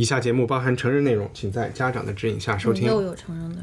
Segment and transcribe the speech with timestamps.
[0.00, 2.88] 以下节目包含成人内容，请在家长的指引下收听。
[2.88, 3.62] 又有成人的，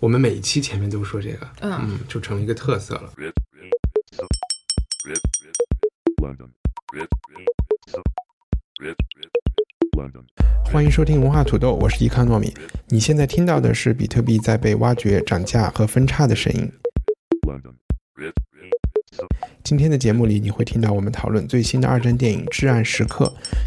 [0.00, 3.12] 我们每一期前面都说这个，嗯嗯，就成了一个特色了。
[10.64, 12.54] 欢迎收听文化土豆，我是伊康糯米。
[12.86, 16.72] 你现在听到的是比特币在被挖掘、涨价和分叉的声音。
[19.62, 23.24] 今天的节目里，你会听到我们讨论最新的二战电影《至暗时刻》。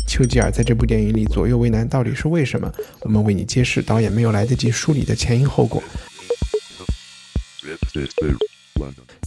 [0.08, 2.72] 丘吉尔在这部电影里左右为难，到底是为什么？
[3.02, 5.84] 我们为你揭示导演没有来得及梳理的前因后果。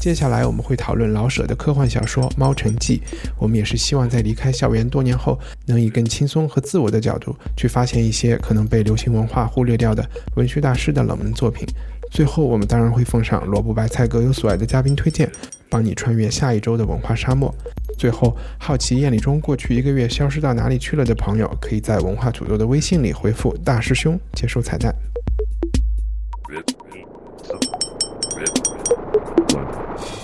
[0.00, 2.98] 接下来我们会讨论老舍的科幻小说《猫城记》。
[3.38, 10.04] 我们也是希望在离开校园多年后，能以更轻松和自我的角度去发现一些可能被流行文化忽略掉的
[10.36, 11.66] 文学大师的冷门作品。
[12.10, 15.30] 最后，我们当然会奉上萝卜白菜各有所爱的嘉宾推荐，
[15.72, 17.50] 帮你穿越下一周的文化沙漠。
[17.96, 24.94] 最后，好奇夜里中过去一个月消失到哪里去了的朋友，可以在文化土豆的微信里回复“大师兄”接收彩蛋。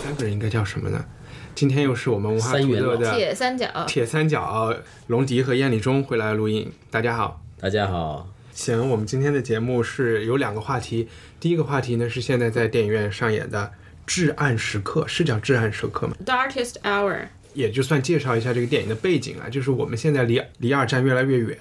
[0.03, 1.03] 三个人应该叫什么呢？
[1.55, 4.75] 今天又是我们文化土豆的铁三角，铁三角
[5.07, 6.71] 龙迪和燕礼中回来录音。
[6.91, 8.29] 大家好，大家好。
[8.53, 11.09] 行，我们今天的节目是有两个话题。
[11.41, 13.63] 第一个话题呢是现在在电影院上演的
[14.09, 17.29] 《至暗时刻》，是叫《至暗时刻》吗？Darkest Hour。
[17.53, 21.59] 也就算介绍一下这个电影的背景啊，就是我们现在离离二战越来越远，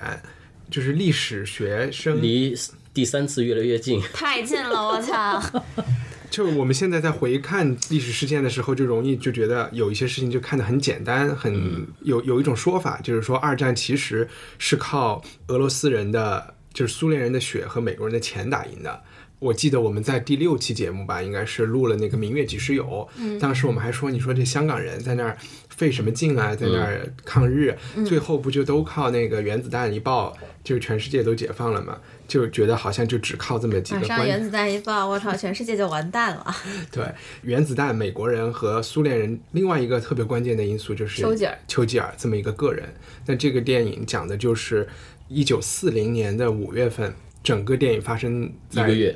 [0.72, 2.56] 就是历史学生离
[2.94, 5.44] 第三次越来越近，太近了，我操！
[6.32, 16.54] 就我们现在在回看历史事件的时候，就容易就觉得有一些事情就看得很简单，很有有一种说法，就是说二战其实是靠俄罗斯人的。
[16.74, 19.02] 就是苏联人的血和美国人的钱打赢的。
[19.40, 22.84] 我记得我们在第六期节目吧，应该是录了那个《明月几时有》。
[23.18, 25.38] 嗯，当时我们还说，你说这香港人在那儿
[25.70, 32.00] 费什么劲啊，在那儿抗日，最后不就都靠那个原子弹一爆，就全世界都解放了吗？
[32.28, 34.00] 就觉得好像就只靠这么几个。
[34.02, 36.56] 马上原子弹一爆，我操，全世界就完蛋了。
[36.92, 37.06] 对，
[37.44, 42.92] 原子弹，美国人和苏联人，另外一个特别关键的因素就是丘吉尔，丘吉尔这么一个个人。
[43.28, 44.88] 那这个电影讲的就是。
[45.30, 47.14] 一九四零年的五月份，
[47.48, 49.16] 整个电影发生在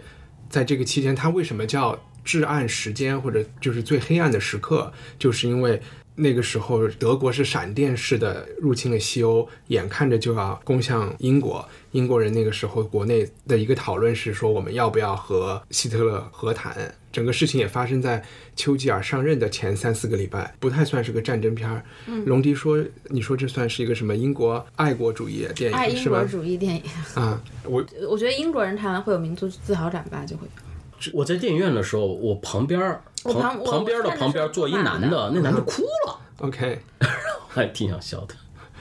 [0.49, 5.81] 在这个期间，它为什么叫至暗时间，或者就是最黑暗的时刻，就是因为。
[6.13, 11.65] 那个时候，德国是闪电式的入侵了西欧，眼看着就要攻向英国。
[11.93, 16.93] 英国人那个时候国内的一个讨论是说，我们要不要和希特勒和谈？
[17.11, 18.23] 整个事情也发生在
[18.55, 21.83] 丘吉尔上任的前三四个礼拜，不太算是个战争片儿。
[22.25, 25.77] 龙迪说：“你说这算是一个什么英国爱国主义电影？
[25.77, 26.83] 爱英国主义电影
[27.15, 27.41] 啊？
[27.63, 30.47] 我我觉得英国人看完会有民族自豪感吧，就会。
[31.13, 36.19] 我在电影院的时候，我旁边儿。”旁旁边的旁边坐一男的，那男的哭了。
[36.37, 36.79] OK，
[37.47, 38.33] 还挺想笑的。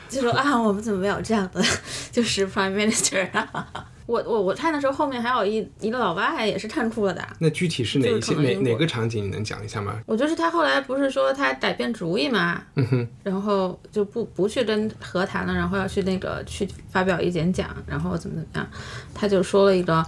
[0.09, 1.63] 就说啊，我们怎么没有这样的，
[2.11, 3.87] 就是 Prime Minister 啊？
[4.11, 7.25] 我我我看的时候，后面还有一一个老外也是看哭了的。
[7.39, 9.25] 那具体是哪一些哪哪个场景？
[9.25, 10.01] 你能讲一下吗？
[10.05, 18.69] 我就是他后来不是说他改变主意嘛，嗯哼，然后就不不去跟和谈了，然后要去那个去发表一演讲，然后怎么怎么样，
[19.15, 20.05] 他就说了一个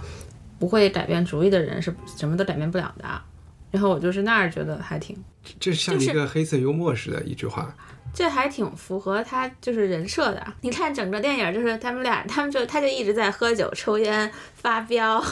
[0.59, 3.05] 不会改变主意的人是什么都改变不了的。
[3.71, 5.17] 然后我就是那儿觉得还挺，
[5.59, 7.73] 这像一个黑色幽默似的一句话，
[8.13, 10.45] 这还挺符合他就是人设的。
[10.61, 15.23] 你看整个电影就是他们俩，他们就他就一直在喝酒、抽烟、发飙，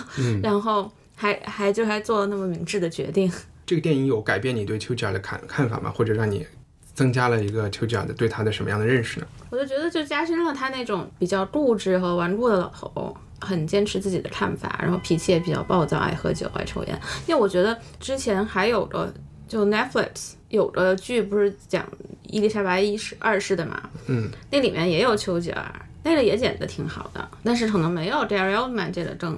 [0.41, 3.31] 然后还还就还做了那么明智的决定。
[3.65, 5.89] 这个电影有改变你对丘吉尔的看看法吗？
[5.89, 6.45] 或者让你
[6.93, 9.27] 增加了一个丘吉尔的对他的什么样的认识呢？
[9.49, 13.15] 我就觉得就加深了他那种比较固执和顽固的老头。
[13.43, 17.01] 很坚持自己的看法，然后脾气也比较暴躁，爱喝酒，爱抽烟。
[17.25, 19.11] 因为我觉得之前还有个
[19.51, 21.85] 就 Netflix 有个剧不是讲
[22.23, 25.69] 伊丽莎白一世二世的嘛，嗯，那里面也有丘吉尔，
[26.03, 29.37] 那个也演的挺好的，但是可能没有 Daryl Oldman 这个更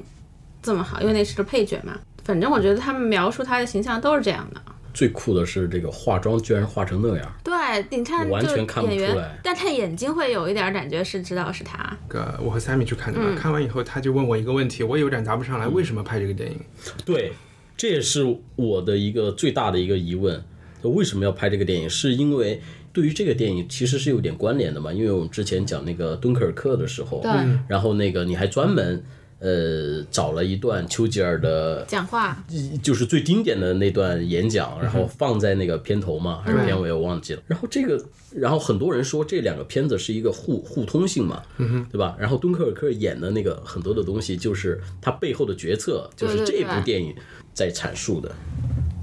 [0.61, 1.97] 这么好，因为那是个配角嘛。
[2.23, 4.61] 反正我觉得他们描述他的形象都是这样的。
[4.93, 11.97] 最酷的是这个化妆居然化成那样，对，你看完全看不出来，但他眼睛会有一点感觉是知道是他。
[12.07, 16.59] 个我和 Sammy 去看的嘛，看完以后他就问我一个问题，我有点答不上来，为什么拍这个电影？
[17.03, 17.33] 对，
[17.75, 20.43] 这也是我的一个最大的一个疑问，
[20.81, 21.89] 为什么要拍这个电影？
[21.89, 22.61] 是因为
[22.91, 27.31] 对于这个电影其实是有点关联的嘛，因为我们之前讲那个敦刻尔克的时候，对，
[27.67, 29.03] 然后那个你还专门。
[29.39, 32.41] 呃，找了一段丘吉尔的讲话，
[32.81, 37.43] 就是最经典的那段演讲，然后放在那个片头嘛，还是片尾我忘记了。
[37.45, 38.01] 然后这个，
[38.33, 41.43] 然后很多人说这两个片子是一个互互通性嘛，
[41.91, 42.15] 对吧？
[42.17, 47.13] 然后敦刻尔克演的那个很多的东西，就是他背后的决策，就是这部电影
[47.53, 48.33] 在阐述的。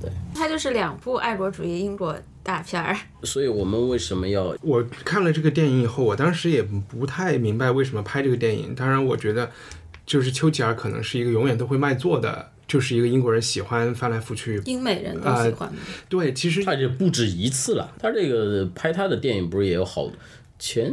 [0.00, 2.97] 对，它就是两部爱国主义英国大片儿。
[3.23, 4.56] 所以我们为什么要？
[4.62, 8.75] 我看了这个电影以后，我当时也不太明白为什么拍这个电影。
[8.75, 9.50] 当然，我觉得。
[10.06, 15.73] 就是丘吉尔可能是一个永远都会卖座的，就是一个英国人喜欢翻来覆去，英美人都喜欢。
[16.08, 17.93] 对，其实他就不止一次了。
[17.97, 20.11] 他这个拍他的电影不是也有好，
[20.58, 20.93] 前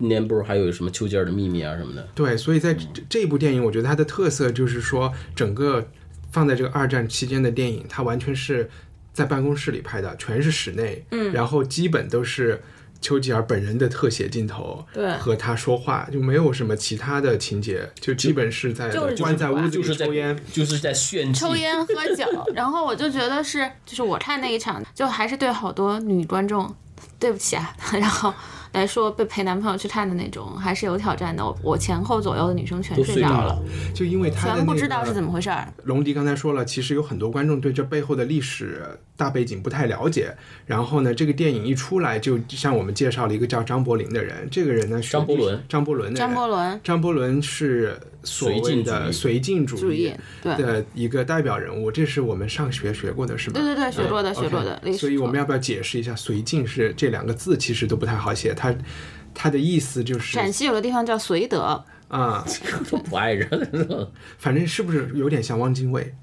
[0.00, 2.06] 年不是还有什么丘吉尔的秘密啊什么的。
[2.14, 2.76] 对，所以在
[3.08, 5.88] 这部电影，我觉得它的特色就是说，整个
[6.30, 8.70] 放在这个二战期间的电影，它完全是
[9.12, 12.62] 在办公室里拍的，全是室内，嗯，然后基本都是。
[13.02, 22.26] 丘吉尔本人的特写镜头，对，和他说话就没有什么其他的情节，就基本是在关在屋子里抽烟，就是在炫抽烟喝酒。
[22.54, 26.76] 然后我就觉得是，就是我看那一场，就还是对好多女观众，
[27.18, 28.34] 对不起啊， 然后。
[28.72, 31.44] 来说被陪男朋友去看的那种，还是有挑战的。
[31.44, 33.60] 我我前后左右的女生全睡着了，
[33.94, 35.66] 就因为他全不知道是怎么回事儿。
[35.84, 40.34] 龙迪刚才说了，其实有很多观众对这背后的历史大背景不太了解。
[40.64, 44.48] 然后呢，这个电影一出来，就向我们介绍了一个叫张伯苓的人。
[44.50, 50.10] 这个人呢，张伯伦，张伯伦，张伯伦，张伯伦是所谓的绥靖主义
[50.42, 51.92] 的一个代表人物。
[51.92, 53.60] 这是我们上学学过的，是吗？
[53.60, 54.80] 对对对，学过的，学过的。
[54.94, 57.58] 所以我们要不要解释一下“绥靖”是这两个字？
[57.58, 58.54] 其实都不太好写。
[58.54, 58.74] 它
[59.34, 62.44] 它的意思就是陕西有个地方叫绥德啊，
[62.90, 63.48] 都不爱人，
[64.38, 66.14] 反正是不是有点像汪精卫，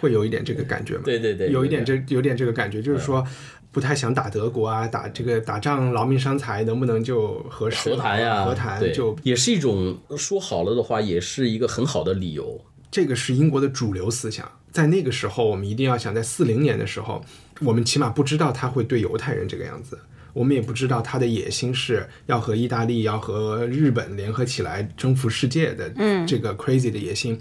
[0.00, 1.02] 会有一点这个感觉吗？
[1.04, 3.26] 对对对，有一点这有点这个感觉，就是说
[3.72, 8.44] 不太想打德国啊，打这个打仗劳民伤财，能不能就和和谈呀？
[8.44, 12.64] 和谈就也是一种说好了的话，也是一个很好的理由。
[12.90, 17.24] 这个是英国的主流思想，在那个时候，我们一定要想，在四零年的时候，
[17.60, 19.98] 我们起码不知道他会对犹太人这个样子。
[20.32, 25.92] 我们也不知道他的野心是要和意大利、要和日本联合起来征服世界的
[26.26, 27.38] 这个 crazy 的野心。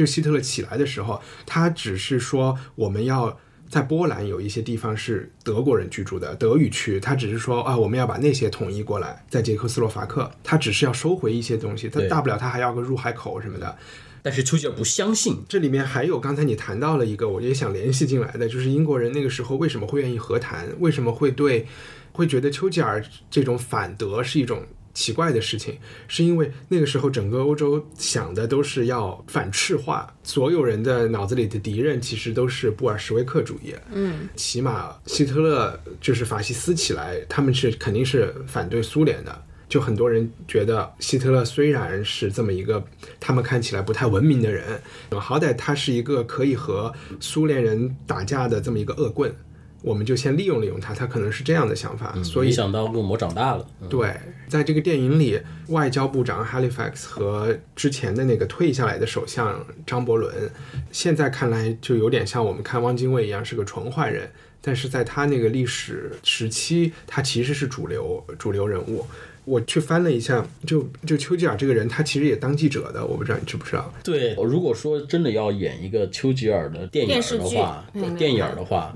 [0.00, 3.38] 就希特勒起来的时候，他只是说我们要
[3.68, 13.76] 在波兰有一些地方是德国人居住的德语区，他只是说啊，我们要把那些统一过来，在捷克斯洛伐克，他只是要收回一些东西，他大不了他还要个入海口什么的。
[14.22, 15.42] 但是丘吉尔不相信。
[15.48, 21.66] 这里面还有刚才你谈到了一个，我也想联系进来的，就是英国人那个时候为什么会愿意和谈，为什么会对。
[22.12, 24.66] 会觉得丘吉尔这种反德是一种
[25.00, 33.74] 奇怪的事情，是因为那个时候整个欧洲想的都是要反赤化，所有人的脑子里的敌人其实都是布尔什维克主义。
[33.90, 39.42] 嗯，起码希特勒就是法西斯起来，他们是肯定是反对苏联的。
[39.70, 42.84] 就很多人觉得希特勒虽然是这么一个
[43.18, 44.78] 他们看起来不太文明的人，
[45.12, 49.34] 好歹他是一个可以和苏联人打架的这么一个恶棍。
[49.82, 53.66] 我们就先利用利用他，他可能是这样的想法，所以没想到恶魔长大了。
[53.88, 54.14] 对，
[54.46, 60.50] 在这个电影里，外交部长 Halifax 和之前的那个退下来的首相张伯伦，
[60.92, 64.30] 现在看来就有点像我们看汪精卫一样是个纯坏人，
[64.60, 69.06] 但是在他那个历史时期，他其实是主流主流人物。
[69.46, 73.92] 我去翻了一下，就就丘吉尔这个人，他其实也当记者的，我不知道你知不知道？
[74.04, 77.84] 对，如果说真的要演一个丘吉尔的电影的话，
[78.18, 78.94] 电影的话。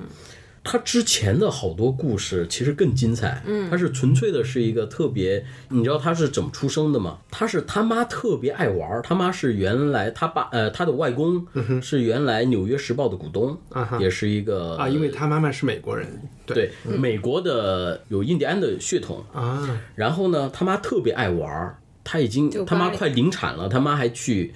[0.65, 7.19] 他之前的好多故事其实更精彩，嗯，他是纯粹的是一个特别，你知道他是怎么出生的吗？
[7.31, 11.47] 他是他妈特别爱玩，他妈是原来他爸呃他的外公
[11.83, 13.57] 是原来纽约时报的股东，
[14.01, 16.09] 也是一个啊，因为他妈妈是美国人，
[16.47, 19.23] 对，美国的有印第安的血统。
[19.35, 24.55] 啊，然后呢他妈特别爱玩，他已经他妈快临产了，他妈还去。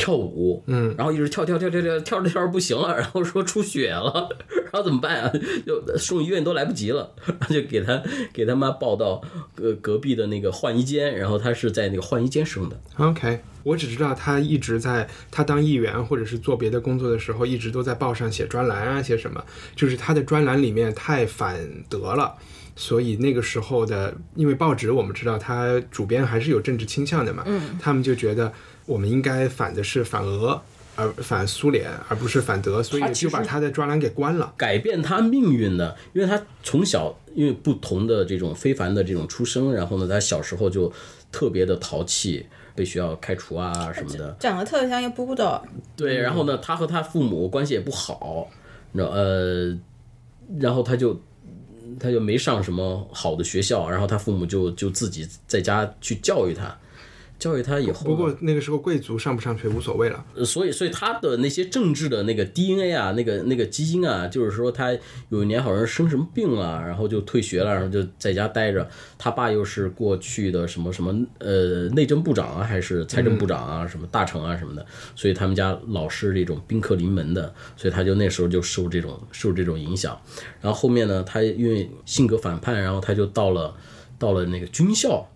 [0.00, 5.32] 跳舞，嗯，然后一直跳跳跳跳跳跳着跳着不行了，然后说出血了，然后怎么办啊？
[5.66, 8.02] 就送医院都来不及了，然后就给他
[8.32, 9.20] 给他妈抱到
[9.54, 12.80] 隔隔壁的那个换衣间，然后他是在那个换衣间生的。
[12.96, 19.44] OK，我只知道他一直在他当议员或者是做别的工作的时候，一直都在报上写专栏啊，写什么，
[19.76, 22.34] 就是他的专栏里面太反德了，
[22.74, 28.52] 所以那个时候的，因为报纸我们知道他主编还是有政治倾向的嘛，嗯，他们就觉得。
[28.90, 30.60] 我们应该反的是反俄，
[30.96, 34.52] 而反苏联，而不是反德，所以就把他的专栏给关了。
[34.56, 40.92] 改变他命运的，因为他从小因为不同的这种非凡的这种出生，然后呢，他小时候就
[41.30, 42.44] 特别的淘气，
[42.74, 44.36] 被学校开除啊什么的。
[44.40, 45.62] 长得特别像一个 bulldog。
[45.94, 48.50] 对，然后呢，他和他父母关系也不好，
[48.90, 49.78] 你知道呃，
[50.58, 51.20] 然后他就
[52.00, 56.76] 他就没上什么好的学校，然后他父母就就自己在家去教育他。
[57.40, 64.92] 教育他以后，不过那个时候贵族上不上学无所谓了，所以所以他的那些政治的那个 DNA 啊，那个那个基因啊，就是说他
[65.30, 68.88] 有一年好像生什么病了，然后就退学了，然后就在家待着。
[69.18, 74.84] 他爸又是过去的什么什么呃内政部长啊，还是财政部长啊，什么大臣啊什么的，
[75.16, 80.20] 所以他们家老是这种宾客临门的，所以他就那时候就受这种受这种影响。
[80.60, 83.74] 然后后面呢，他因为性格反叛，然后他就到了
[84.18, 85.26] 到了那个军校。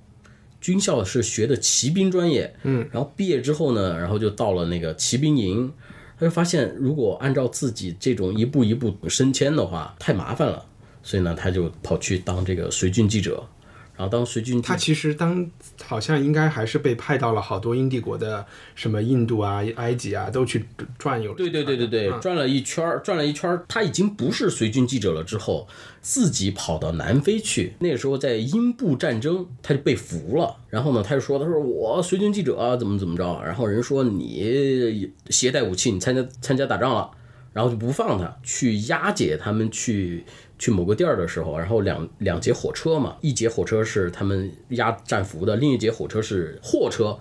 [0.64, 5.70] 军校是学的骑兵专业，嗯，然后毕业之后呢，然后就到了那个骑兵营，
[6.18, 10.64] 他就发现如果按照自己这种一步一步升迁的话，太麻烦了，
[11.02, 13.46] 所以呢，他就跑去当这个随军记者。
[13.96, 15.48] 然后当随军，他其实当
[15.84, 20.64] 好像应该还是被派到了好多英帝国的什么印度啊、埃及啊都去
[20.98, 21.32] 转悠。
[21.34, 25.22] 对对对对对，转了一圈儿，转了一圈儿，他已经不是随军记者了。
[25.22, 25.68] 之后
[26.00, 30.56] 自己跑到南非去，那个时候在英布战争，他就被俘了。
[30.68, 37.08] 然后呢，他就说：“他说我随军记者怎么怎么着。”然后人说：“你携带武器，你参加参加打仗了。”
[37.54, 40.24] 然后就不放他去押解他们去。
[40.58, 47.18] 去某个地儿的时候，然后两两节火车嘛，一节火车是他们押战俘的，另一节火车是货车，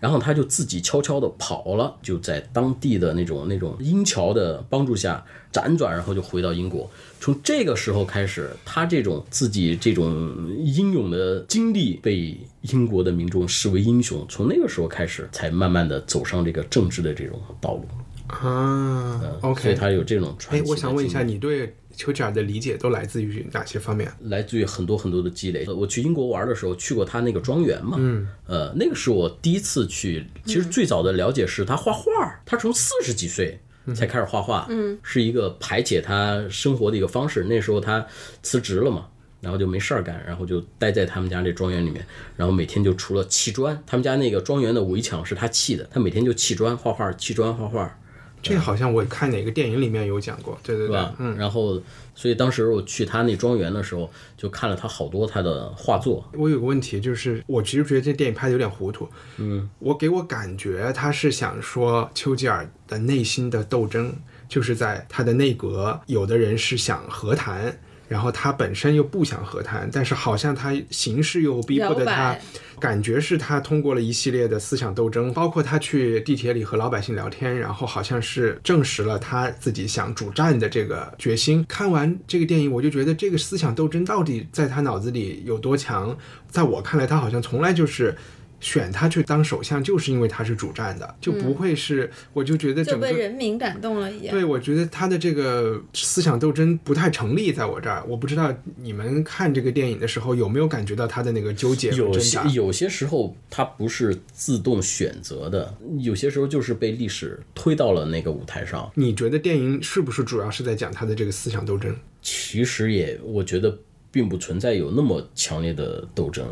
[0.00, 6.88] 然后他就自己悄悄的跑了，就在当地的那种那种英侨的帮助下辗转，然后就回到英国。
[7.18, 14.24] 从这个时候开始，他这种自己这种英勇的经历被英国的民众视为英雄。
[14.28, 17.84] 从那个时候开始，才慢慢的走上这个政治的这种道路
[18.28, 19.20] 啊。
[19.40, 20.62] OK，所以他有这种传奇。
[20.62, 21.74] 哎，我想问一下，你对？
[21.96, 24.12] 丘吉尔的理解都来自于哪些方面？
[24.20, 25.66] 来自于很多很多的积累。
[25.66, 30.26] 我去英国玩的时候，去过他那个庄园嘛，嗯，呃，那个是我第一次去。
[30.44, 32.02] 其实最早的了解是他画画，
[32.44, 33.58] 他从四十几岁
[33.94, 37.44] 才开始画画，嗯，是一个排解他生活的一个方式。
[37.44, 38.06] 那时候他
[38.42, 39.06] 辞职了嘛，
[39.40, 47.98] 然后就没事儿干，然后就待在他们家这庄园里面，然后每天就除了砌砖，他们家那个庄园的围墙是他砌的，他每天就砌砖画画，砌砖画画。
[48.46, 51.80] 这好像我看哪个电影里面有讲过，对对对，嗯，然后
[52.14, 56.24] 所以当时我去他那庄园的时候，就看了他好多他的画作。
[56.34, 64.14] 我有个问题，就是我其实觉得这电影拍的有点糊涂，嗯，我给我感觉他是想说丘吉尔的内心的斗争，
[64.48, 67.78] 就是在他的内阁，有的人是想和谈。
[68.08, 72.36] 然后他本身又不想和谈，但是好像他形势又逼迫着他，
[72.78, 81.64] 感觉是他通过了一系列的思想斗争，包括他去地铁里和老百姓聊天，然后好像是证实了他自己想主战的这个决心。
[81.68, 86.16] 看完这个电影，我就觉得这个思想斗争到底在他脑子里有多强？
[86.48, 88.16] 在我看来，他好像从来就是。
[88.66, 94.34] 选他去当首相，就是因为他是主战的，就不会是，我就觉得整个被人民感动了一样。
[94.34, 108.90] 对，我觉得他的这个思想斗争不太成立，在我这儿，我不知道你们看这个电影的时候有没有感觉到他的那个纠结有些有些时候他不是自动选择的，有些时候就是被历史推到了那个舞台上。
[108.96, 111.94] 你觉得电影是不是主要是在讲他的这个思想斗争？
[112.20, 113.78] 其实也，我觉得。
[114.16, 116.42] 并不存在有那么强烈的斗争，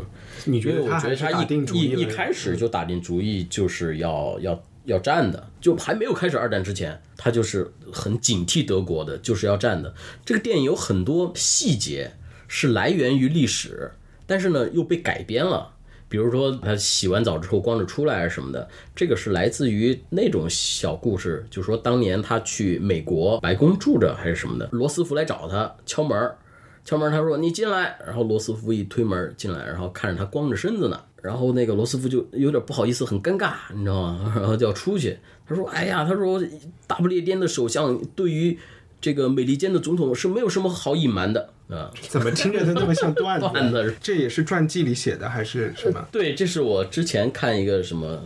[0.43, 0.83] 你觉得？
[0.83, 9.95] 我觉得他一一一开始就打定主意就是要要要战的，就还没有开始二战之前，他就是很警惕德国的，就是要战的。
[10.23, 12.11] 这个电影有很多细节
[12.47, 13.93] 是来源于历史，
[14.27, 15.71] 但是呢又被改编了。
[16.07, 26.31] 比如说他洗完澡之后光着出来什么的，这个是来自于那种小故事，就是说当年他去美国白宫住着还是什么的，罗斯福来找他敲门。
[26.85, 34.31] 敲门，他说：“你进来。”然后罗斯福一推门进来，然后看着他光着身子呢，然后那个罗斯福就有点不好意思，很尴尬，你知道吗？
[34.37, 35.17] 然后就要出去。
[35.47, 36.41] 他说：“哎呀，他说
[36.85, 38.57] 大不列颠的首相对于
[39.01, 41.91] 这个美利坚的总统是没有什么好隐瞒的啊。
[42.07, 43.47] ”怎么听着他那么像段子？
[43.51, 46.07] 段子，这也是传记里写的还是什么？
[46.11, 48.21] 对，这是我之前看一个什么。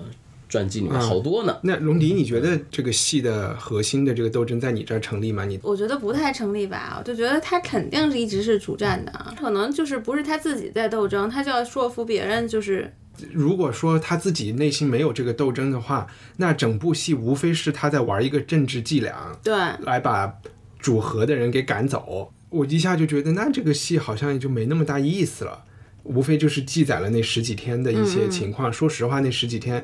[0.50, 1.58] 传记里面好多呢。
[1.62, 5.46] 那龙迪，你觉得这个戏的核心的这个斗争在你这儿成立吗？
[5.46, 6.96] 你我觉得不太成立吧。
[7.00, 12.48] 我就觉得他肯定是一直是主战的，可能就是不是他自己在斗争，他就要说服别人。
[12.48, 12.92] 就是
[13.32, 20.34] 如果说他自己内心没有这个斗争的话，那整部戏无非是他在玩一个政治伎俩，对，来把
[20.80, 22.34] 主和的人给赶走。
[22.50, 25.66] 我一下就觉得，那这个戏好像也就没那么大意思了。
[26.04, 28.74] 无非就是记载了那十几天的一些情况。
[28.74, 29.84] 说实话，那十几天。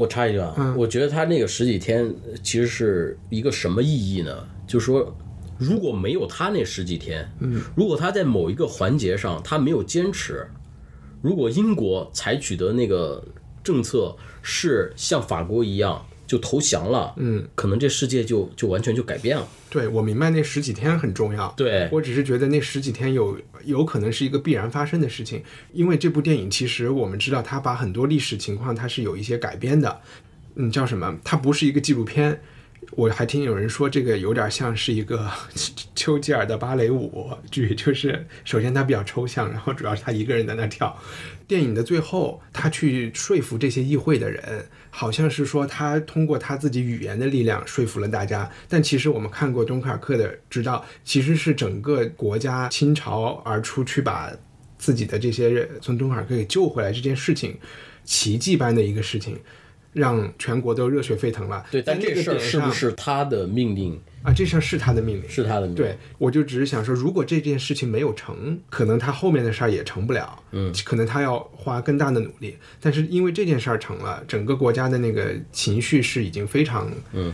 [0.00, 4.34] 我插一句啊，我觉得他那个十几天其实是一个什么意义呢？
[4.66, 5.14] 就是说，
[5.58, 10.46] 如果没有他那十几天，嗯，如果他在某一个环节上他没有坚持，
[11.20, 13.22] 如果英国采取的那个
[13.62, 19.48] 政策是像法国一样，就投降了，嗯，可能这世界就就完全就改变了。
[19.68, 30.00] 对我明白那十几天很重要，对我只是觉得那十几天有有可能是一个必然发生的事情，因为这部电影其实我们知道它把很多历史情况它是有一些改编的，
[30.54, 31.18] 嗯，叫什么？
[31.24, 32.40] 它不是一个纪录片。
[32.92, 35.30] 我还听有人说这个有点像是一个
[35.94, 40.96] 丘吉尔的芭蕾舞剧，就是首先它比较抽象，然后主要是他一个人在那跳。
[41.46, 48.50] 电影的最后，他去说服这些议会的人，好像是说他通过他自己语言的力量说服了大家。
[48.68, 54.32] 但其实我们看过敦刻尔克的，知道其实是整个国家倾巢而出去把
[54.78, 57.58] 自己的这些人从敦刻尔克给救回来这件事情，
[58.04, 59.38] 奇迹般的一个事情。
[59.92, 61.64] 让全国都热血沸腾了。
[61.70, 64.32] 对，但这事儿是不是他的命令啊？
[64.32, 65.74] 这事儿是他的命令，是他的命令。
[65.74, 70.40] 对，我就只是想说，如果这件事情没有成，可能他后面的事儿也成不了。
[70.52, 72.56] 嗯，可能他要花更大的努力。
[72.80, 77.32] 但是因为这件事儿成了，整个国家的那个情绪是已经非常，嗯，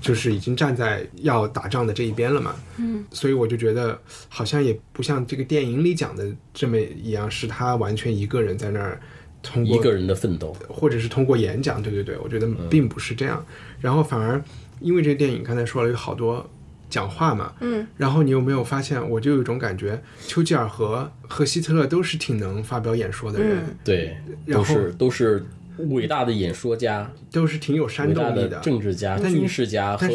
[0.00, 2.54] 就是已经站在要打仗的这一边了嘛。
[2.78, 8.98] 嗯，所以我就觉得好像也不像这个电影里讲的这么一样，是他完全一个人在那儿。
[9.42, 13.44] 通过一个人的奋斗，或者是通过演讲，对对对，我觉得并不是这样。
[13.80, 14.42] 然后反而
[14.80, 16.48] 因为这个电影刚才说了有好多
[16.90, 24.16] 讲话嘛，嗯，然后你有没有发现，我就有一种感觉，丘吉尔和和希特勒都是挺能发表演说的人，对，
[24.46, 25.46] 都是都是。
[25.90, 30.06] 伟大的演说家都是挺有煽动力的政治家、军事家和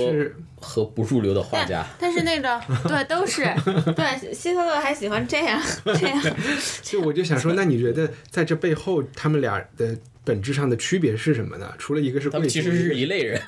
[0.56, 1.86] 和不入流的画家。
[2.00, 3.44] 但是那个 对都是
[3.96, 5.62] 对希特勒还喜欢这样
[6.00, 6.22] 这样。
[6.82, 11.74] 就我就想说，那你觉得在这背后他们俩的本质上的区别是什么呢？
[11.78, 13.42] 除了一个是他们其实是一类人，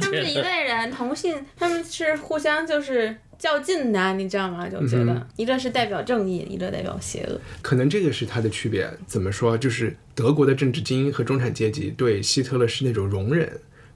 [0.00, 3.16] 他们是一类人，同性，他们是互相就是。
[3.42, 4.68] 较劲的，你知道吗？
[4.68, 7.40] 就觉得一个是代表正义，一个代表邪恶。
[7.60, 8.88] 可能这个是它的区别。
[9.04, 9.58] 怎么说？
[9.58, 13.50] 就是德国的政治精英和中产阶级对希特勒是那种容忍，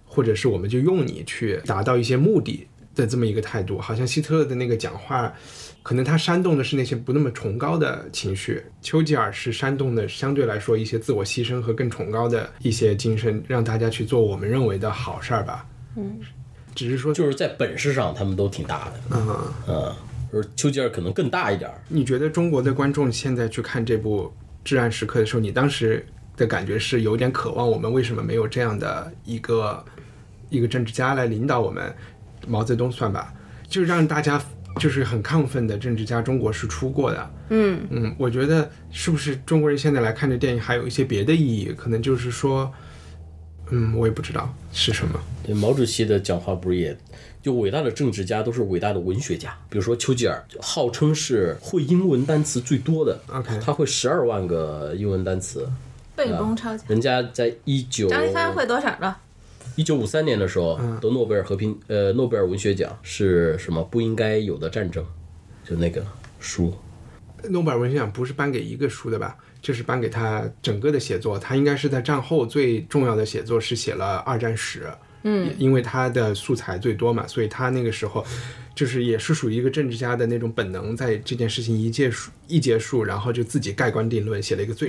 [0.04, 3.78] 或者是我们就用你去达到一些目的的这么一个态度。
[3.78, 5.32] 好像希特勒的那个讲话，
[5.84, 8.60] 可能他煽动的是那些不那么崇高的情绪。
[8.82, 15.64] 丘吉尔是煽动的相对来说一些自我牺牲和更崇高的一些精神，让大家去做我们认为的好事儿吧。
[15.94, 16.18] 嗯。
[16.76, 18.92] 只是说，就是在本事上，他们都挺大的。
[19.12, 19.36] 嗯
[19.66, 19.92] 嗯，
[20.30, 21.80] 就是丘吉尔可能更大一点儿。
[21.88, 24.24] 你觉得中国的观众现在去看这部
[24.62, 27.66] 《至暗时刻》的时候，你当时的感觉是有点渴望？
[27.66, 29.82] 我们为什么没有这样的一个
[30.50, 31.92] 一个政治家来领导我们？
[32.46, 33.32] 毛泽东算吧，
[33.66, 34.40] 就让大家
[34.78, 37.30] 就是很亢奋的政治家，中国是出过的。
[37.48, 41.72] 嗯嗯，我觉得是不是中国人现在来看这电影还有一些别的意义？
[41.72, 42.70] 可能就是说。
[43.70, 45.20] 嗯，我也不知道是什么。
[45.44, 46.96] 对，毛主席的讲话不是也，
[47.42, 49.56] 就伟大的政治家都是伟大的文学家。
[49.68, 53.20] 比如说丘吉尔，号称是会英文单词最多的。
[53.28, 55.68] OK，他会十二万个英文单词，
[56.14, 56.86] 背功超强。
[56.88, 59.14] 人家在一九张一帆会多少个？
[59.74, 63.82] 一九五三年的时候得诺贝尔和平呃诺贝尔文学奖是什么？
[63.82, 65.04] 不应该有的战争，
[65.68, 66.02] 就那个
[66.40, 66.72] 书。
[67.50, 69.36] 诺贝尔文学奖不是颁给一个书的吧？
[69.66, 74.86] 就是颁给他整个的写作，他应该是在战后最重要的写作是写了二战史，
[75.24, 78.24] 嗯，因为他的素材最多嘛，所以他那个时候
[78.76, 84.88] 就是也是属于一个政治家的那种本能，在这件事情一结束一结束，然后就自己盖棺定论，写了一个最。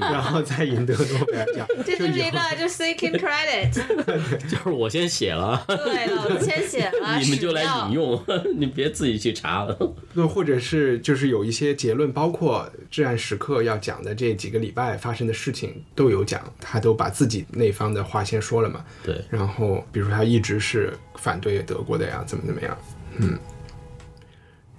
[0.00, 3.72] 然后再赢得诺贝尔奖， 这就是一个就 seeking credit，
[4.48, 8.22] 就是我先写了，对，老子先写了， 你们就来引用，
[8.56, 9.76] 你别自己去查了。
[10.14, 18.84] 那或者是就是有一些结论，包括至暗时刻要讲的这几个礼拜发生的事情都有讲，他都把自己那方的话先说了嘛。
[19.02, 22.76] 对，然后比如说他一直是反对德国的呀，怎么怎么样，
[23.18, 23.38] 嗯，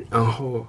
[0.09, 0.65] 然后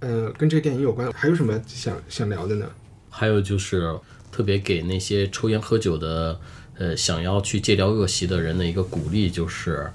[0.00, 2.70] 呃，跟这个电影有关，还有什么想想聊的呢？
[3.18, 3.98] 还有就是
[4.30, 6.38] 特别给那些抽烟喝酒的，
[6.78, 9.90] 呃，想要去戒掉恶习的人的一个鼓励，就是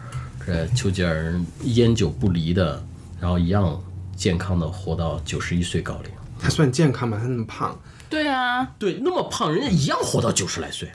[0.47, 2.83] 呃丘吉尔烟酒不离的，
[3.19, 3.79] 然后一样
[4.15, 6.11] 健康的活到九十一岁高龄。
[6.39, 7.19] 他算健康吗？
[7.21, 7.79] 他那么胖？
[8.09, 10.91] 对啊，对，那么胖，人家一样活到九十来岁，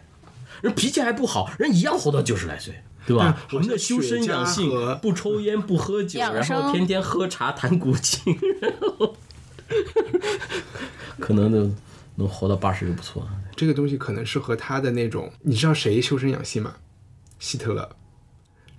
[0.63, 2.75] 人脾气还不好，人一样活到九十来岁，
[3.07, 3.41] 对吧？
[3.53, 4.69] 我们的修身养性，
[5.01, 8.37] 不抽烟不喝酒，然后天天喝茶弹古今，
[11.21, 11.71] 可能都。
[12.17, 13.31] 能活到八十就不错了。
[13.55, 16.75] 这个东西可能是和他的那种，你知道谁修身养性吗？
[17.39, 17.89] 希特勒，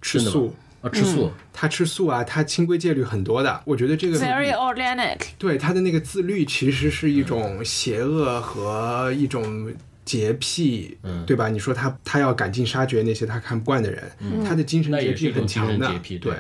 [0.02, 3.62] 吃素啊，吃素，他吃素啊，他清规戒律很多的。
[3.66, 5.20] 我觉得这个 very organic。
[5.38, 9.72] 对他的那个自律，其实是一种邪恶和一种
[10.06, 11.50] 洁癖，对吧？
[11.50, 14.12] 你说他他要赶尽杀绝那些他看不惯的人，
[14.44, 15.92] 他的精神洁癖很强的。
[16.20, 16.34] 对，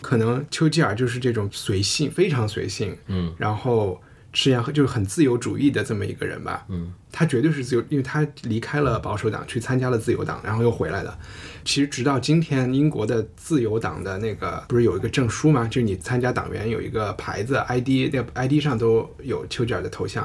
[0.00, 2.96] 可能丘吉尔就是这种随性，非常随性。
[3.06, 4.00] 嗯，然后。
[4.34, 6.66] 实验就是很自由主义的这么一个人吧。
[6.68, 11.16] 嗯，他绝对是自由，因为他离开了保守党，去参加了自由党，然后又回来了。
[11.64, 15.66] 其实直到今天，英国的自由党的那个不是有一个证书吗？
[15.66, 20.24] 就是你参加党员有一个牌子 ID，那 ID 上都有丘吉尔的头像。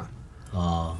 [0.52, 0.98] 啊，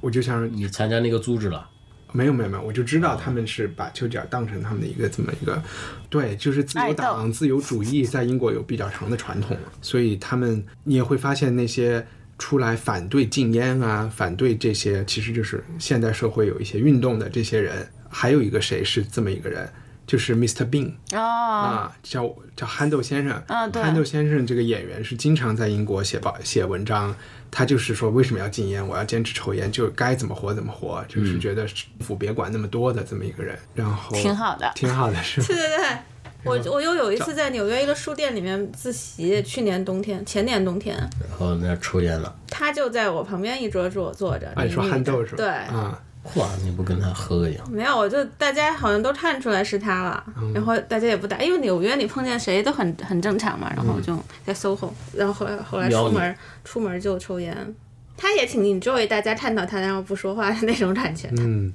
[0.00, 1.70] 我就想你参加那个组织了。
[2.12, 5.62] 没有没有没有，我就知道他们是把丘吉尔当成他们的一个这么一个，
[6.08, 12.06] 对，就是自由党、自由主义在英国有比较长的传统，所以他们你也会发现那些
[12.38, 17.88] 出来反对禁烟啊、反对这些，其实就是现代社会有一些运动的这些人。
[18.08, 19.68] 还有一个谁是这么一个人，
[20.06, 20.64] 就是 Mr.
[20.64, 23.42] Bean 啊，叫叫憨豆先生。
[23.48, 27.14] 嗯，对，憨豆先生这个演员是经常在英国写报写文章。
[27.50, 28.86] 他就是说，为什么要禁烟？
[28.86, 33.56] 我要坚持抽烟，就该怎么活怎么活，就是觉得政府别管那么多的这么一个人。
[33.74, 35.40] 然后挺好的，挺好的，是。
[35.46, 35.98] 对对对，
[36.46, 42.34] 我我又有一次在纽约一个书店里面自习，去年冬天，前年冬天，然后那抽烟了。
[42.48, 44.50] 他就在我旁边一桌坐坐着。
[44.62, 45.36] 你说憨豆是吧？
[45.36, 46.00] 对啊。
[46.34, 53.72] 哇，你不跟他喝个没有，我就大家好像都看出来是他了，然后大家也不打，因为纽约你碰见谁都很很正常嘛。
[53.76, 57.74] 然后就在 SOHO，然后后来后来出门出门就抽烟。
[58.16, 61.28] 他也挺 enjoy 大家看到他然后不说话的那种感觉。
[61.36, 61.72] 嗯，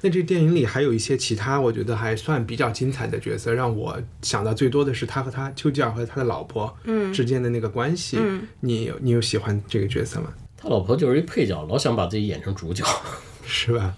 [0.00, 8.16] 那这电影里还有一些其他我觉得还算比较精彩的角色，让我想到最多的是他和他丘吉尔和他的老婆嗯之间的那个关系。
[8.20, 10.32] 嗯，你你有喜欢这个角色吗？
[10.56, 12.84] 他老婆就是一配角，老想把自己演成主角，
[13.46, 13.94] 是吧？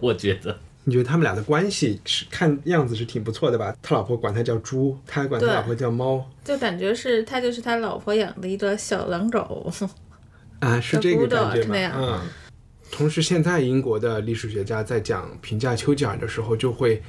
[0.00, 0.58] 我觉得。
[0.84, 3.76] 你觉得他们俩的关系是看样子是挺不错的吧？
[3.82, 9.70] 他老婆管他叫猪，他管他老婆叫猫，就感觉是他就是他老婆养的一个小狼狗。
[10.58, 11.92] 啊，是这个感觉吗？
[11.94, 12.20] 嗯。
[12.90, 17.00] 同时，现在英国的历史学家在讲评价丘吉尔的时候，就会，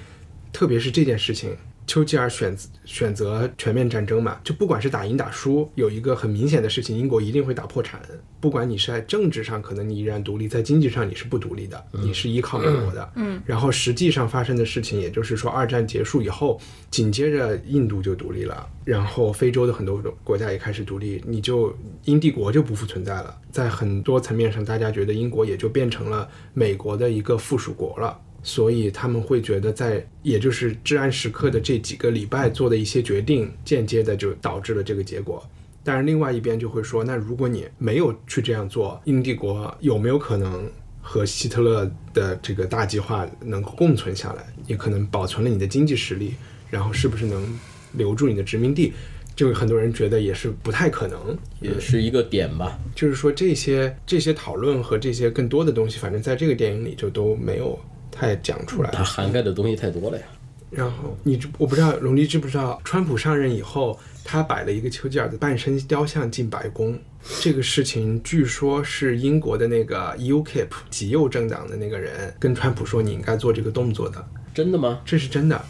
[0.53, 1.57] 特别是这件事情。
[1.91, 7.99] 丘吉尔选选择全面战争嘛，就不管是打赢打输，有一个很明显的事情，英国一定会打破产。
[8.39, 13.11] 不管你是在政治上可能你依然独立，在经济上你是不独立的，你是依靠美国的。
[13.17, 13.41] 嗯。
[13.45, 16.57] 然后实际上发生的事情，也就是说，二战结束以后，
[16.89, 23.37] 紧接着印度就独立了，然后非洲的很多国家也开始独立，你就英帝国就不复存在了。
[23.51, 28.17] 在很多层面上，大家觉得英国也就变成了美国的一个附属国了。
[28.43, 35.43] 所以他们会觉得，在也就是至暗时刻的这几个礼拜做的一些决定，间接的就导致了这个结果。
[35.83, 40.69] 但是另外一边就会说，那如果你没有去这样做，英帝国有没有可能
[41.01, 44.45] 和希特勒的这个大计划能够共存下来？
[44.67, 46.33] 你可能保存了你的经济实力，
[46.69, 47.59] 然后是不是能
[47.93, 48.93] 留住你的殖民地？
[49.35, 52.77] 就很多人觉得也是不太可能，也是一个点吧。
[52.93, 57.79] 就是说这些这些讨论和这些更多的东西，反正在这个电影里就都没有。
[58.11, 60.23] 太讲出来，它涵盖的东西太多了呀。
[60.69, 66.97] 然后你知我不知道龙迪知不知道，川普上任以后，他摆了一个丘吉尔的半身雕像进白宫。
[67.41, 74.25] 这个事情据说是英国的那个 UKIP 极右政党的那个人跟川普说你应该做这个动作的。
[74.53, 75.01] 真的吗？
[75.03, 75.61] 这是真的。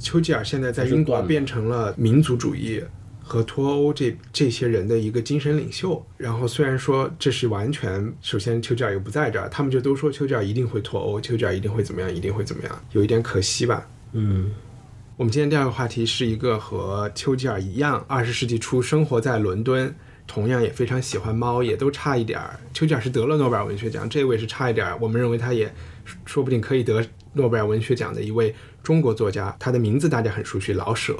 [0.00, 2.82] 丘吉尔现在在英国变成了民族主义。
[3.28, 13.86] 和脱欧这这些人的一个精神领袖，然后虽然说这是完全，首先丘吉尔又不在这儿，他们就都说丘吉尔一定会脱欧，丘吉尔一定会怎么样，一定会怎么样，有一点可惜吧。
[14.12, 14.50] 嗯，
[15.18, 19.94] 我们今天第二个话题是一个和丘吉尔一样，二十世纪初生活在伦敦，
[20.26, 22.58] 同样也非常喜欢猫，也都差一点儿。
[22.72, 25.70] 丘吉尔是得了诺贝尔文学奖，这位是差一点儿，我们认为他也
[26.24, 31.14] 说不定可以得诺贝尔文学奖的一位中国作家，他的名字大家很熟悉，老舍。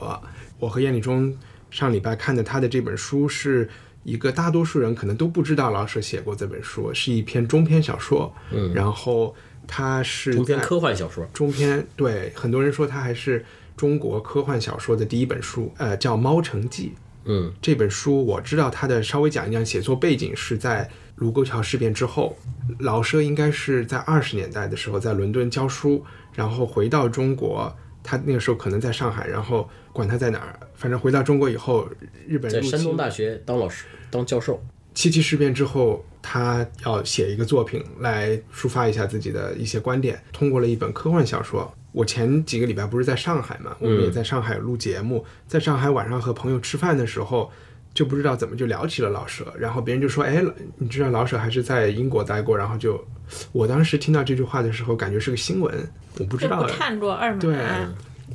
[0.58, 1.36] 我和燕礼中。
[1.70, 3.68] 上礼拜看的他的这本书是
[4.04, 8.34] 一个大多数人可能都不知道老舍写过这本书，是一篇中篇小说。
[8.50, 9.34] 嗯，然后
[9.66, 11.28] 他是中篇科幻小说。
[11.32, 13.44] 中篇对很多人说他还是
[13.76, 16.94] 中国科幻小说的第一本书，呃，叫《猫城记》。
[17.24, 22.38] 嗯，这本书我知道他的稍微讲一讲写作背景是在卢沟桥事变之后，
[22.78, 26.02] 老舍应该是在二十年代的时候在伦敦教书，
[26.32, 27.76] 然后回到中国。
[28.00, 29.68] 他那个时候可能在上海，然后
[29.98, 31.88] 管他在哪儿，反正回到中国以后，
[32.28, 34.62] 日本在山东大学当老师当教授。
[34.94, 41.74] 七七事变之后，他要写一个作品来抒发一下自己的一些观点，通过了一本科幻小说。
[41.90, 47.50] 我前几个礼拜不是在上海嘛，我们也在上海录节目，在上海晚上和朋友吃饭的时候，
[47.92, 50.44] 就不知道怎么就聊起了老舍，然后别人就说：“哎，
[50.76, 53.04] 你知道老舍还是在英国待过？”然后就。
[53.52, 55.74] 我当时听到这句话的时候，感觉是个新闻。
[56.18, 57.54] 我不知道，看过二对，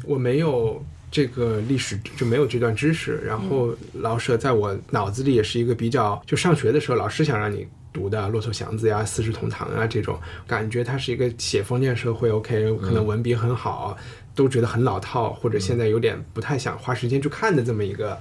[0.05, 3.21] 我没有这个历史，就没有这段知识。
[3.23, 13.95] 然后老舍在我脑子里也是一个比较，就上学的时候老师想让你读的《骆驼祥子》呀，《四世同堂》啊这种，感觉他是一个写封建社会，OK，可能文笔很好，
[14.33, 18.19] 都觉得很老套，或者现在有点不太想花时间去看的这么一个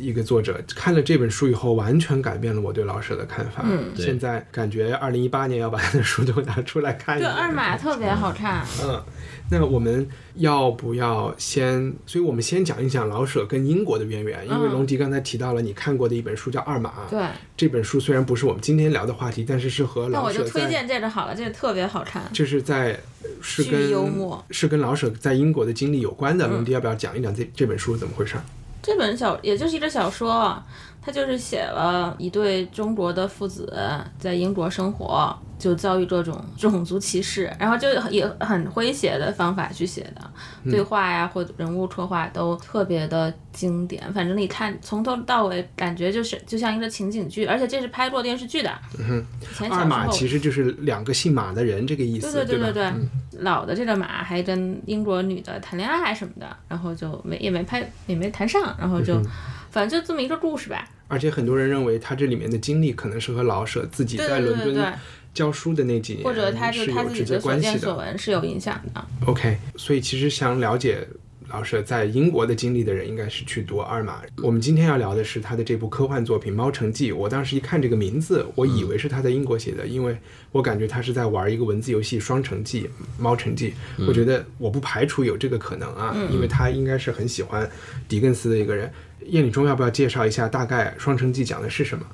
[0.00, 3.62] 一个作者，看了这本书以后，完全改变了我对老舍的看法。
[3.64, 7.34] 嗯，现在感觉二零一八年要把他的书都拿出来看一对，下。
[7.34, 8.64] 二马特别好看。
[8.82, 9.02] 嗯，
[9.50, 11.92] 那我们要不要先？
[12.06, 16.90] 所以我们先讲一讲老舍跟英国的渊源，因为嗯龙迪刚才提到了你看过的一本书叫《二马》。
[17.10, 17.22] 对，
[17.56, 22.22] 这本书虽然不是我们今天聊的话题，但是是和那老舍那，我就推荐这个好了，这个特别好看。
[22.32, 22.98] 就是在
[23.42, 26.48] 是跟幽默是跟老舍在英国的经历有关的。
[26.48, 28.36] 龙迪要不要讲一讲这这本书怎么回事？
[28.84, 30.62] 这本小也就是一个小说，
[31.04, 33.70] 它就是写了一对中国的父子
[34.18, 40.30] 在英国生活，就遭遇各种 种族歧视，然后就也很诙谐的方法去写的，
[40.70, 44.10] 对话呀或者人物刻画都特别的经典。
[44.14, 48.72] 反正你看从头到尾，感觉就是就像一个情景剧，而且这是拍过电视剧的。
[48.98, 52.96] 嗯以前二马其实就是两个姓马的人这个意思，对对对对吧？
[53.30, 59.26] 对，老的这个马还跟英国女的谈恋爱什么的，然后就没也没拍也没谈上，然后就、嗯
[59.74, 60.88] 反正就这么一个故事吧。
[61.08, 64.92] 而且很多人认为他这里面的经历可能是和老舍自己在伦敦，
[65.32, 67.72] 教书的那几年或者他是他有直接自己的所关系的。
[67.72, 69.04] 见所闻是有影响的。
[69.26, 71.06] OK，所以其实想了解
[71.48, 74.22] 老舍在英国的经历的人，应该是去读《二马》。
[74.42, 77.12] 我们今天要聊的是他的这部科幻作品《猫城记》。
[77.14, 80.16] 我当时一看这个名字，我以为是他在英国写的，因为
[80.50, 82.82] 我感觉他是在玩一个文字游戏《双城记》
[83.18, 83.74] 《猫城记》。
[84.06, 87.70] 我觉得我不排除有这个可能啊，因为他应该是很喜欢
[88.08, 88.90] 狄更斯的一个人。
[89.26, 92.04] 叶礼忠要不要介绍一下大概《双城记》讲的是什么？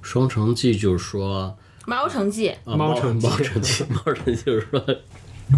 [0.00, 4.84] 双城记就是说，猫城记，啊猫城记猫城记， 猫城记就是说，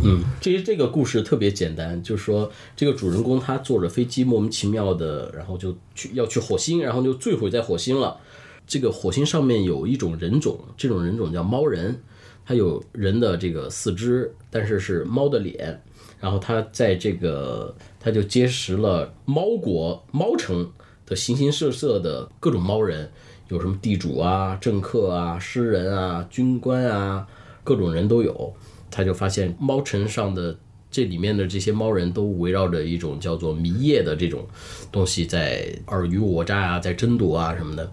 [0.03, 8.19] 嗯，其实这个故事特别简单，就是说这个主人公他坐着飞机莫名其妙的，然后就去要去火星，然后就坠毁在火星了。
[8.67, 12.03] 这个火星上面有一种人种，这种人种叫猫人，
[12.45, 15.81] 它有人的这个四肢，但是是猫的脸。
[16.21, 20.67] 然后他在这个他就结识了猫国猫城
[21.07, 23.11] 的形形色色的各种猫人，
[23.49, 27.27] 有什么地主啊、政客啊、诗人啊、军官啊，
[27.63, 28.55] 各种人都有。
[28.91, 30.57] 他就发现猫城上的
[30.89, 34.47] 这里面的这些猫人都围绕着一种叫做迷夜的这种
[34.93, 37.93] 东西在尔虞我诈啊，在争夺啊什么的。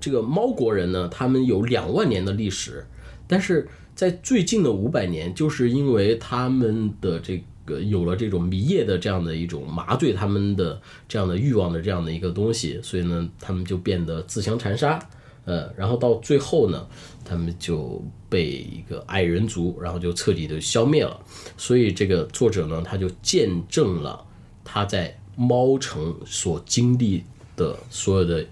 [0.00, 2.86] 这个猫国人呢，他们有两万年的历史，
[3.26, 14.98] 但是在最近的五百年，就是因为他们的这有了这种迷夜的这样的一种麻醉他们的这样的欲望的这样的一个东西，所以呢，他们就变得自相残杀。
[15.44, 16.86] 呃，然后到最后呢，
[17.24, 21.18] 他们就被一个矮人族，然后就彻底的消灭了。
[21.56, 24.22] 所以这个作者呢，他就见证了
[24.62, 27.24] 他在猫城所经历
[27.56, 28.44] 的所有的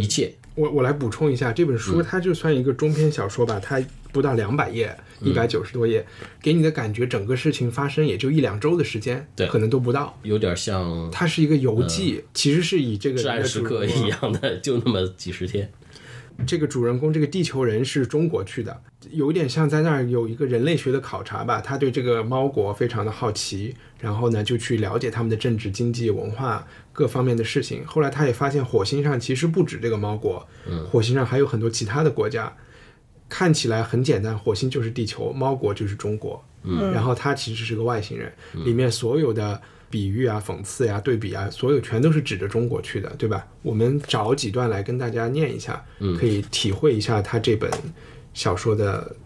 [0.00, 0.34] 一切。
[0.54, 6.06] 我我来补充一下，这本书它就算一个中篇小说吧，它不到两百页，一百九十多页，
[6.40, 10.16] 给你的感觉整个事情发生也就一两周的时间，对可能都不到。
[10.22, 15.70] 有点像它是一个游记，其实是以这个至暗时刻一样的，就那么几十天。
[16.46, 18.80] 这个主人公这个地球人是中国去的，
[19.12, 21.60] 有点像在那儿有一个人类学的考察吧。
[21.60, 27.84] 他对这个猫国非常的好奇，然后呢就去了解他们的政治、经济、文化各方面的事情。
[27.84, 30.48] 后来他也发现火星上其实不止这个猫国，
[30.90, 32.50] 火星上还有很多其他的国家。
[33.28, 36.42] 看起来很简单，火星就是地球，猫国就是中国。
[36.62, 38.32] 嗯，然后他其实是个外星人，
[38.64, 43.44] 里面所有的比喻啊、讽刺呀、对比啊，所有全都是指着中国去的，对吧？
[43.62, 45.84] 我们找几段来跟大家念一下，
[46.18, 47.68] 可以体会一下他这本
[48.34, 49.16] 小说的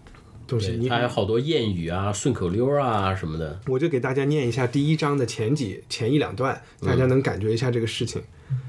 [0.48, 0.72] 东西。
[0.72, 3.60] 你还有好多谚语啊、顺口溜啊什么的。
[3.68, 8.20] 我就给大家念一下第一章的前几前一两段，大家能感觉一下这个事情。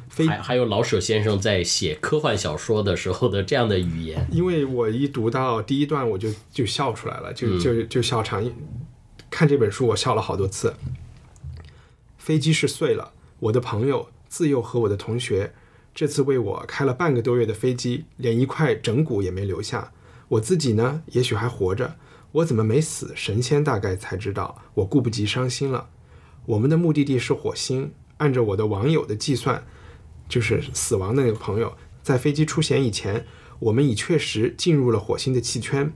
[0.10, 8.44] 非还还有老舍先生在写科幻小说的时候的这样的语言，因为我一读到第一段，我就就笑出来了，就就就笑场。
[9.30, 10.74] 看这本书，我笑了好多次。
[12.18, 15.54] 飞机是碎了，我的朋友自幼和我的同学，
[15.94, 19.92] 这次为我开了半个多月的飞机，连一块整骨也没留下。
[20.30, 21.98] 我自己呢，也许还活着，
[22.32, 23.12] 我怎么没死？
[23.16, 24.62] 神仙大概才知道。
[24.76, 25.90] 我顾不及伤心了。
[26.46, 29.64] 我们的目的地是火星，按照我的网友的计算，
[30.28, 33.26] 就是死亡的那个朋友，在飞机出险以前，
[33.60, 35.92] 我们已确实进入了火星的气圈。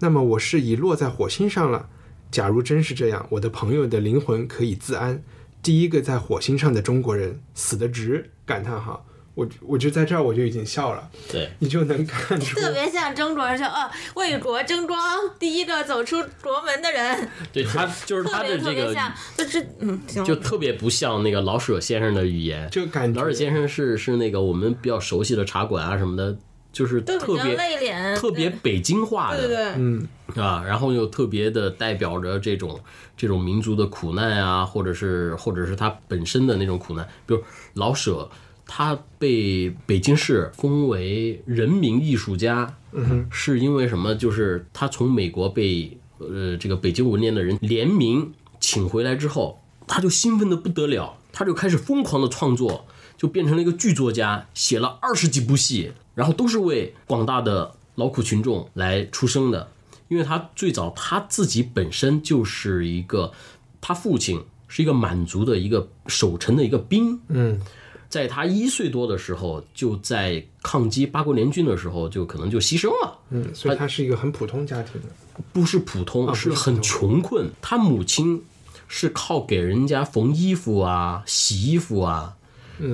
[0.00, 1.88] 那么我是已落在火星上了。
[2.30, 5.22] 假如真是这样，我的朋友的灵魂可以自安。
[5.62, 8.30] 第一个在火星上的中国人死得值！
[8.44, 9.06] 感叹号！
[9.36, 14.98] 我我就在这儿我就已经笑了，对， 你就能看出特别像中国人说，哦，为国争光，
[15.38, 22.68] 第一个走出国门的人， 对他 就是特别他的这个特别像，就是嗯，就特别不像那个老舍先生的语言。
[22.70, 26.34] 就感觉老舍先生是是那个我们比较熟悉的茶馆啊什么的，
[26.72, 32.80] 就是特别内敛，特别北京话的，对对对，嗯，啊，然后又特别的代表着这种
[33.18, 37.42] 这种民族的苦难啊，或者是或者是他本身的那种苦难，比如
[37.74, 38.26] 老舍
[38.66, 44.14] 他被北京市封为人民艺术家，嗯是因为什么？
[44.14, 59.70] 就是他从美国被呃这个北京文联的人联名请回来之后，他就兴奋的不得了，他就开始疯狂的创作，就变成了一个剧作家，写了二十几部戏，然后都是为广大的劳苦群众来出声的。
[60.08, 63.32] 因为他最早他自己本身就是一个，
[63.80, 67.60] 他父亲是一个满族的一个守城的一个兵，嗯，
[68.08, 73.18] 在他一岁多的时候，就在抗击八国联军的时候，就可能就牺牲了。
[73.30, 75.08] 嗯，所以他是一个很普通家庭的，
[75.52, 77.50] 不是普通，是很穷困。
[77.60, 78.42] 他母亲
[78.88, 82.34] 是靠给人家缝衣服啊、洗衣服啊。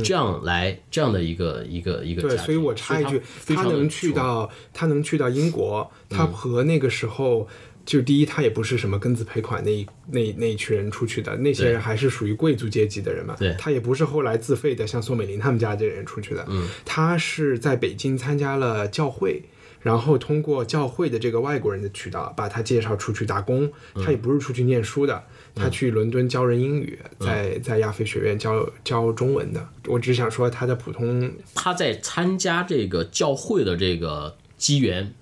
[0.04, 7.48] 这样来这样的一个一个一个对，所以我插一句，他能去到他能去到英国，他和那个时候
[7.84, 13.36] 就第一，他也不是什么庚子赔款那一那那一群人出去的，那些人还是属于贵族阶级的人嘛。
[13.38, 16.46] 对，他也不是后来自费的，像宋美龄他们家这人出去的。
[16.48, 19.42] 嗯，他是在北京参加了教会。
[19.82, 23.68] 然后通过教会的这个外国人的渠道，把他介绍出去打工。
[23.96, 25.24] 他也不是出去念书的，
[25.56, 29.68] 他去伦敦教人英语，在在亚非学院教教中文的。
[29.88, 31.32] 我只想说他的普通。
[31.56, 35.12] 他在参加这个教会的这个机缘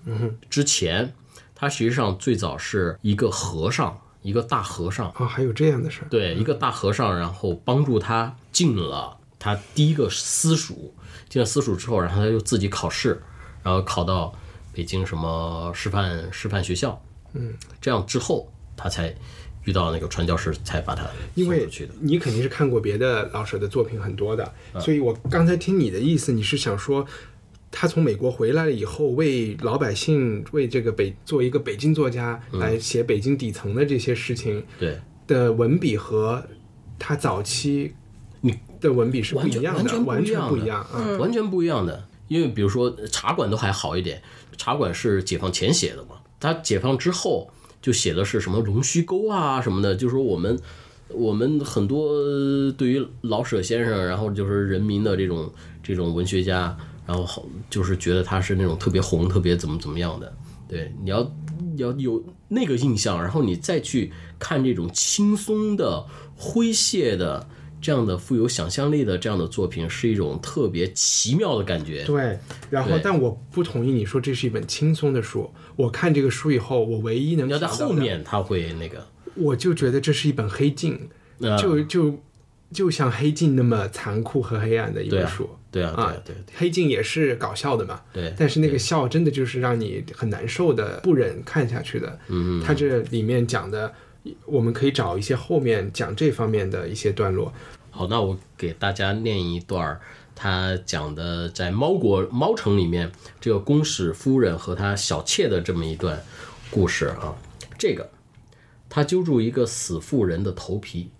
[0.51, 1.15] 之前，
[1.61, 6.09] 他实际上最早是一个和尚，一个大和尚啊，还有这样的事儿。
[6.09, 10.95] 对，一个大和尚，然后帮助他进了他第一个私塾，
[11.29, 13.23] 进了私塾之后，然后他就自己考试，
[13.63, 14.35] 然后考到。
[14.73, 17.03] 北京什么师范师范学校？
[17.33, 19.13] 嗯，这样之后他才
[19.65, 21.03] 遇到那个传教士，才把他
[21.35, 21.93] 送出去的。
[21.99, 27.05] 你肯定是看过别的老舍的作品很多的，所以我刚才听你的意思，你是想说
[27.71, 34.99] 他从美国回来了以后，为老百姓，为这个北做一个北京作家来写北京底层的这些事情，对。
[35.27, 36.45] 的文笔和
[36.99, 37.95] 他早期
[38.41, 40.85] 你的文笔是不一样的，完全不一样，
[41.21, 42.09] 完全不一样的。
[42.27, 44.21] 因为比如说茶馆都还好一点，
[44.57, 47.49] 茶馆是解放前写的嘛，他解放之后
[47.81, 50.59] 就写的是什么龙须沟啊什么的，就是说我们
[51.09, 52.13] 我们很多
[52.73, 56.77] 对于老舍先生，然后就是人民的这种这种文学家，
[57.11, 60.33] 然后好就是觉得他是那种特别红、特别怎么怎么样的。
[60.69, 61.29] 对，你要
[61.77, 66.07] 要有那个印象，然后你再去看这种轻松的、
[66.39, 67.49] 诙谐的。
[67.83, 72.05] 这样的富有想象力的这样的作品是一种特别奇妙的感觉。
[72.05, 75.51] 对，然后但我不同意你说这是一本轻松的书。
[75.77, 81.09] 我看这个书以后，我唯一能要在后面他会那个，我就觉得这是一本黑镜，
[81.59, 82.19] 就就
[82.73, 85.49] 就像黑镜那么残酷和黑暗的一本书。
[85.71, 88.01] 对啊，啊，对，黑镜也是搞笑的嘛。
[88.13, 92.19] 对，但是那个笑真的就是让你很难受的，不忍看下去的。
[92.29, 93.93] 嗯，他这里面讲的。
[94.45, 97.51] 我们可以找一些后面讲这方面的一些段落。
[97.91, 99.99] 好，那我给大家念一段
[100.35, 106.23] 他讲的在猫国猫城里面这个公使夫人和他小妾的这么一段
[106.71, 107.35] 故事啊。
[107.79, 108.11] 这个
[108.91, 111.11] 他揪住一个死妇人的头皮，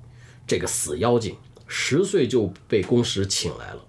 [0.51, 1.37] 这个死妖精
[1.69, 3.85] 十岁就被公使请来了，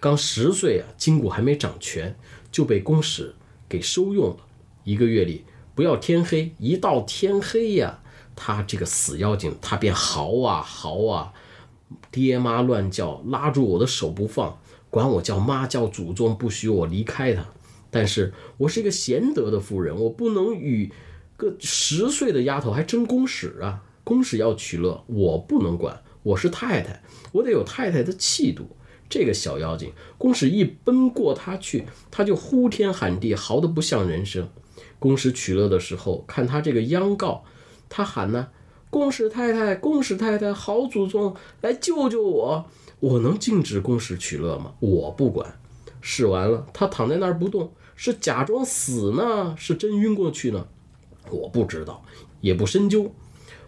[0.00, 2.16] 刚十岁啊，筋骨还没长全
[2.50, 3.32] 就被公使
[3.68, 4.38] 给收用了。
[4.82, 8.00] 一个月里不要天黑，一到天黑呀。
[8.34, 11.32] 他这个死妖精，他便嚎啊嚎啊，
[12.10, 14.58] 爹妈乱叫，拉住我的手不放，
[14.90, 17.46] 管我叫妈叫祖宗，不许我离开他。
[17.88, 20.92] 但是我是一个贤德的妇人，我不能与
[21.36, 23.84] 个十岁的丫头还争公使啊！
[24.10, 26.02] 公使要取乐，我不能管。
[26.24, 28.66] 我是太太，我得有太太的气度。
[29.08, 34.48] 这个小妖精，公使一奔过他去，他就呼天喊地，嚎得不像人声。
[34.98, 37.44] 公使取乐的时候，看他这个央告。
[37.88, 38.48] 他喊呢，
[38.90, 42.64] 公使太太，公使太太，好祖宗来救救我！
[42.98, 44.74] 我能禁止公使取乐吗？
[44.80, 45.60] 我不管。
[46.00, 50.66] 试完了，他躺在那儿不动，是假装死呢，是真晕过去呢？
[51.30, 52.02] 我不知道，
[52.40, 53.14] 也不深究。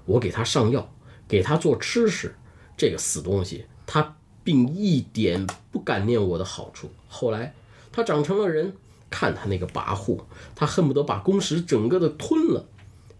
[0.04, 0.92] 我给他上药，
[1.26, 2.34] 给他做吃食。
[2.76, 6.90] 这个死东西，他并一点不感念我的好处。
[7.06, 7.54] 后来
[7.92, 8.72] 他长成了人，
[9.10, 10.18] 看他那个跋扈，
[10.54, 12.66] 他恨不得把公使整个的吞了。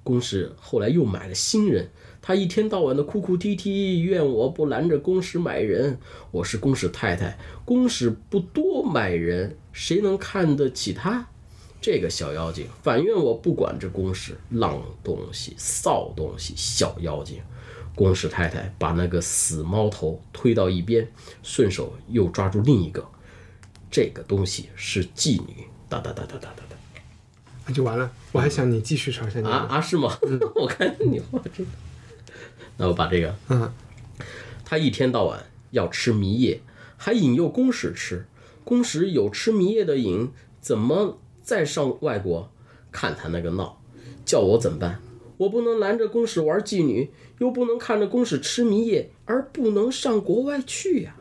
[0.03, 1.90] 公使后来又买了新人，
[2.21, 6.01] 他一天到晚的哭哭啼啼，怨我不拦着公使买人。
[6.33, 11.29] 我是公使太太，公使不多买人，谁能看得起他？
[11.83, 17.43] 这个小妖精反怨我不管这公使，浪东西、臊东西、小妖精。
[17.95, 21.07] 公使太太把那个死猫头推到一边，
[21.43, 23.07] 顺手又抓住另一个，
[23.91, 25.66] 这个东西是妓女。
[25.91, 26.76] 哒哒哒哒哒哒哒。
[27.66, 30.16] 那就完了，我还想你继续朝下念啊啊是吗？
[30.55, 31.70] 我看你画这个，
[32.78, 33.70] 那我把这个，嗯，
[34.64, 36.62] 他一天到晚要吃迷液，
[36.97, 38.26] 还引诱公使吃，
[38.64, 40.30] 公使有吃迷夜的瘾，
[40.61, 41.18] 怎么
[41.53, 42.50] 再上外国？
[42.90, 43.78] 看他那个闹，
[44.24, 45.03] 叫我怎么办？
[45.36, 51.14] 我不能拦着公使玩妓女，又不能看着公使吃迷夜，而不能上国外去呀。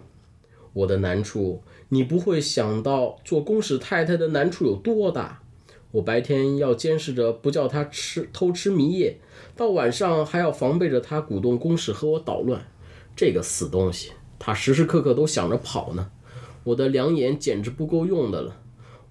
[0.72, 5.44] 我的难处，你不会想到做公使太太的难处有多大。
[5.92, 9.18] 我白天要监视着，不叫他吃偷吃迷夜，
[9.58, 12.66] 到晚上还要防备着他鼓动公使和我捣乱。
[13.18, 16.10] 这个死东西，他时时刻刻都想着跑呢。
[16.64, 18.61] 我的两眼简直不够用的了，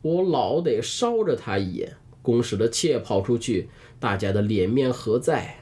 [0.02, 1.96] 我老得捎着他一眼。
[2.22, 5.56] 公使的妾跑出去，大家的脸面何在？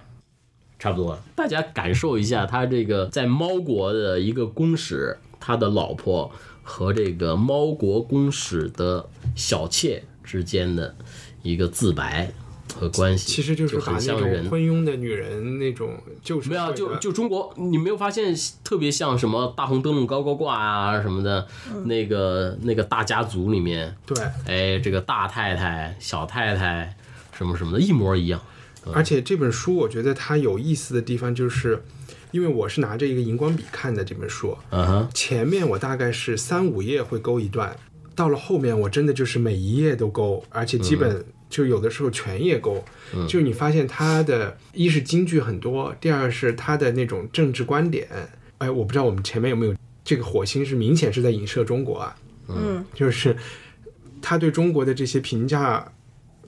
[0.79, 6.31] 差不多了，大家感受一下他这个在猫国的一个公使，他的老婆
[6.63, 10.95] 和这个猫国公使的小妾之间的
[11.43, 12.33] 一个自白
[12.79, 21.47] 和关系，其实就是很像人昏庸的女人那种，就是没有就就中国，你没有发现特别像什么大红灯笼高高挂啊什么的，
[21.85, 24.17] 那个那个大家族里面，对，
[24.47, 26.95] 哎，这个大太太、小太太
[27.33, 28.41] 什么什么的，一模一样。
[28.95, 31.83] 而且这本书，我觉得它有意思的地方，就是
[32.31, 37.77] 因为我是拿着一个荧光笔看的这本书，嗯哼，前面我大概是三五页会勾一段，
[38.15, 42.85] 到了后面我真的就是每一页都勾，而且基本就有的时候全页勾。
[43.29, 48.09] 就你发现它的一是金句很多，第二是它的那种政治观点。
[48.59, 49.75] 哎，我不知道我们前面有没有
[50.05, 52.17] 这个火星是明显是在影射中国啊，
[52.49, 53.37] 嗯，就是
[54.21, 55.93] 他对中国的这些评价。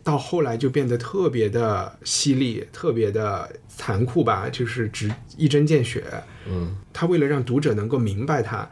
[0.03, 6.03] 到后来就变得特别的犀利，特别的残酷吧，就是直一针见血。
[6.49, 8.69] 嗯，他为了让读者能够明白他，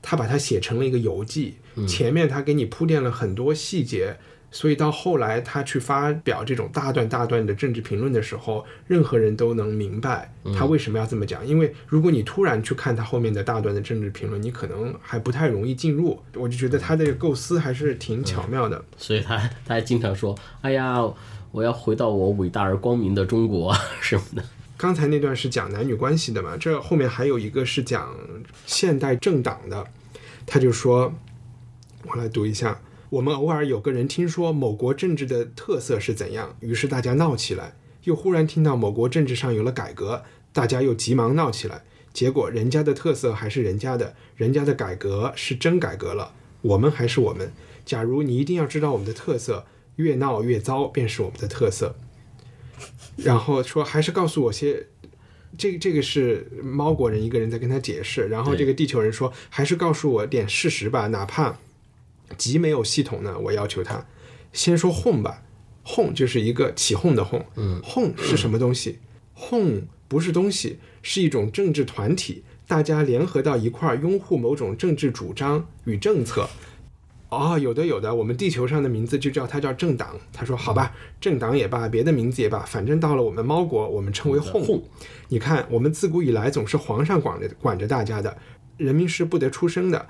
[0.00, 1.56] 他把它写成了一个游记。
[1.86, 4.16] 前面他给你铺垫了很多细节。
[4.54, 11.44] 所以到后来，他去发表这种大段大段的政治评论的时候，任何人都能明白他为什么要这么讲。
[11.46, 16.22] 因为如果你突然去看他后面的大段的政治评论，你可能还不太容易进入。
[16.34, 18.84] 我就觉得他的构思还是挺巧妙的。
[18.98, 21.02] 所以他他还经常说：“哎呀，
[21.50, 24.44] 我要回到我伟大而光明的中国什么的。”
[24.76, 26.58] 刚才那段是讲男女关系的嘛？
[26.58, 28.14] 这后面还有一个是讲
[28.66, 29.86] 现代政党的，
[30.44, 31.14] 他就说
[32.04, 32.78] ：“我来读一下。”
[33.12, 41.84] 我们偶尔有个人听说某国政治的特色是怎样，于是大家闹起来；又忽然听到某国政治上有了改革，大家又急忙闹起来。
[42.14, 46.32] 结果人家的特色还是人家的，人家的改革是真改革了，
[46.62, 47.52] 我们还是我们。
[47.84, 51.94] 假如你一定要知道我们的特色，越闹越糟便是我们的特色。
[53.16, 54.86] 然后说还是告诉我些，
[55.58, 61.58] 这这个是猫国人一个人在跟他解释，然后这个地球人说还是告诉我点事实吧，哪怕。
[62.36, 64.06] 极没有系统呢，我要求他
[64.52, 65.42] 先说哄吧，
[65.82, 68.98] 哄就是一个起哄的哄，嗯，哄是什么东西？
[69.34, 76.48] 哄不是东西，是一种政治团体，大家联合到一块儿拥护某种政治主张与政策。
[77.30, 80.20] 哦，有的有的，我们地球上的名字就叫它叫政党。
[80.34, 84.82] 他说好吧，政党也罢，别的名字也罢，反正到了我们猫国，我们称为哄。
[85.28, 88.36] 你看，我们自古以来总是皇上管着管着大家的，
[88.76, 90.06] 人民是不得出声的。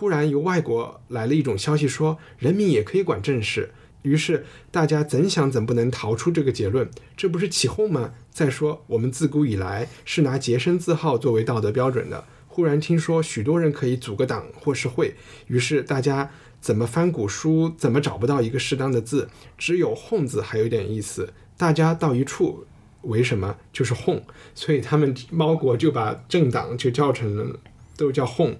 [0.00, 3.70] 忽然由外国来了一种消息，说人民也可以管政事。
[4.00, 6.88] 于是大家怎想怎不能逃出这个结论，
[7.18, 8.14] 这不是起哄吗？
[8.30, 12.24] 再说我们自古以来是拿洁身自好作为道德标准的。
[12.48, 15.16] 忽然听说许多人可以组个党或是会，
[15.48, 16.30] 于是大家
[16.62, 19.28] 怎么翻古书怎么找不到一个适当的字，
[19.58, 21.34] 只有“哄”字还有点意思。
[21.58, 22.64] 大家到一处，
[23.02, 24.24] 为什么就是哄？
[24.54, 27.60] 所以他们猫国就把政党就叫成了
[27.98, 28.56] 都叫哄。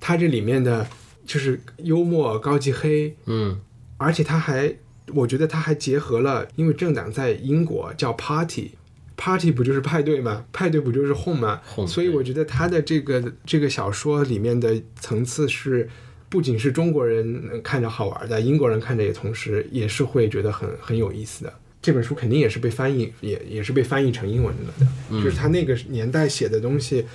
[0.00, 0.86] 他这里面的
[1.24, 3.58] 就是幽默、高级黑，嗯，
[3.96, 4.72] 而且他还，
[5.14, 10.44] 我觉得他还结合了，因为政党在英国叫 party，party 不就是派对吗？
[10.52, 11.60] 派对不就是 home 吗？
[11.86, 15.88] 所以我觉得他的这个这个小说里面的层次是，
[16.28, 21.52] 不仅是中国人看着好玩的，英国人看着也同时也是会觉得很很有意思的。
[21.82, 24.86] 这本书肯定也是被翻译，也也是被翻译成英文了的，
[25.22, 27.06] 就是他那个年代写的东西，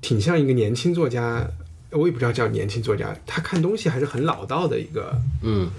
[0.00, 1.48] 挺像一个年轻作家。
[1.92, 5.70] 我也不知道叫年轻作家，他看东西还是很老道的一个，嗯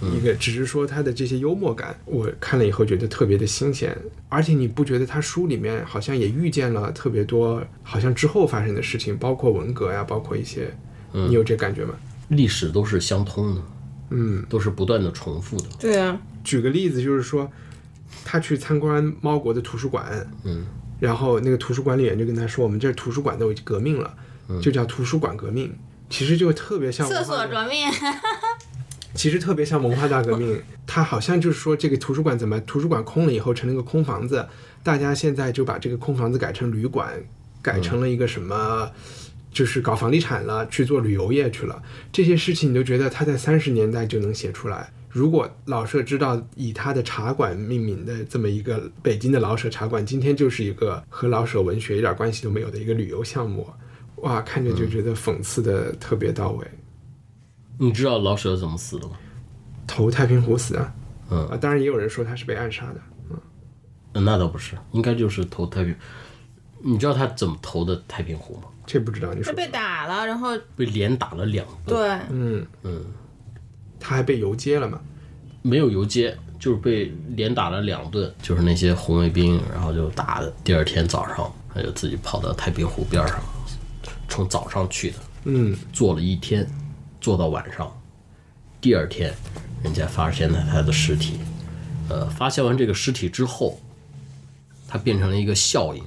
[0.00, 3.96] 嗯，一个只是说他的这些幽默感，我看了以后觉得特别的新鲜，
[4.28, 10.72] 而且你不觉得他书里面好像也遇见了特别多好像之后发生的事情，包括文革呀，包括一些，
[11.12, 11.94] 你有这感觉吗？
[12.28, 13.62] 历史都是相通的，
[14.10, 15.66] 嗯，都是不断的重复的。
[15.80, 17.50] 对啊，举个例子就是说，
[18.24, 20.64] 他去参观猫国的图书馆，嗯，
[21.00, 24.14] 然后那个图书管理员就跟他说，我们这图书馆都已经革命了。
[24.60, 25.74] 就叫图书馆革命，
[26.08, 27.90] 其实就特别像厕所革命，
[29.14, 30.60] 其实特别像文化大革命。
[30.86, 34.46] 它好像就是说，这个图书馆怎么图书馆空了以后成了个空房子，
[34.82, 37.12] 大家现在就把这个空房子改成旅馆，
[37.60, 38.90] 改成了一个什么，
[39.52, 41.82] 就是搞房地产了，去做旅游业去了，
[42.12, 44.92] 这些事情你都觉得他在三十年代就能写出来。
[45.08, 53.66] 如果老舍知道以他的茶馆命名的这么一个北京的老舍茶馆，今天就是一个和老舍文学一点关系都没有的一个旅游项目，
[54.22, 56.66] 哇，看着就觉得讽刺的特别到位。
[57.78, 59.16] 你知道老舍怎么死的吗？
[59.86, 60.92] 投太平湖死的。
[61.30, 63.00] 嗯啊，当然也有人说他是被暗杀的。
[64.14, 65.94] 嗯，那倒不是，应该就是投太平。
[66.82, 68.68] 你知道他怎么投的太平湖吗？
[68.86, 69.52] 这不知道，你说。
[69.52, 71.96] 被打了，然后被连打了两顿。
[71.96, 73.04] 对，嗯嗯。
[73.98, 75.00] 他还被游街了嘛？
[75.62, 80.52] 没有游街，就是被连打了两顿，就是那些红卫兵，然后就打的。
[80.62, 83.40] 第二天早上，他就自己跑到太平湖边上，
[84.28, 86.66] 从早上去的，嗯，坐了一天，
[87.20, 87.90] 坐到晚上。
[88.80, 89.34] 第二天，
[89.82, 91.38] 人家发现了他的尸体。
[92.08, 93.80] 呃，发现完这个尸体之后，
[94.86, 96.04] 他变成了一个效应，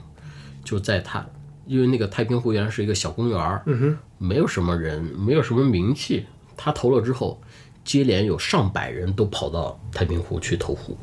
[0.63, 1.25] 就在他，
[1.65, 6.25] 因为那个太平湖原来是一个小公园嗯哼，没有什么人，没有什么名气。
[6.55, 7.41] 他投了之后。
[7.85, 10.95] 接连有上百人都跑到太平湖去投湖，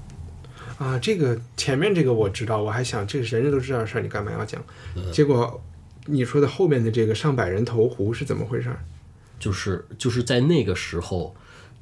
[0.79, 4.62] 啊，这个前面这个我知道，我还想这人人都知道的事儿，你干嘛要讲？
[5.11, 5.61] 结果
[6.07, 8.75] 你说的后面的这个上百人投湖是怎么回事？
[9.39, 11.35] 就是就是在那个时候，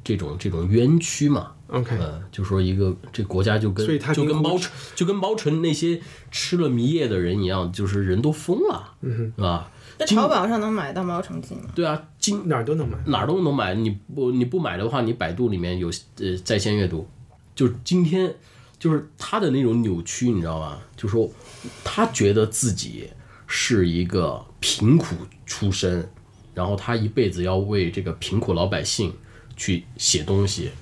[0.03, 4.59] 这种这种冤屈嘛，OK，呃，就说一个这国家就跟所以他就跟猫
[4.95, 6.01] 就跟猫城那些
[6.33, 9.71] 吃了迷液的人一样，就是人都疯了，嗯哼，是吧？
[9.97, 11.71] 在淘宝上能买到猫城记吗？
[11.73, 13.73] 对啊，今哪儿都能买，哪儿都能买。
[13.75, 17.07] 你不你不买的话，你百度里面有呃在线阅读。
[17.55, 18.35] 就是今天，
[18.81, 20.81] 就是他的那种扭曲，你知道吧？
[20.97, 21.31] 就说
[21.85, 23.09] 他觉得自己
[23.57, 25.15] 是一个贫苦
[25.47, 26.11] 出身，
[26.55, 29.13] 然后他一辈子要为这个贫苦老百姓
[29.57, 30.73] 去写东西，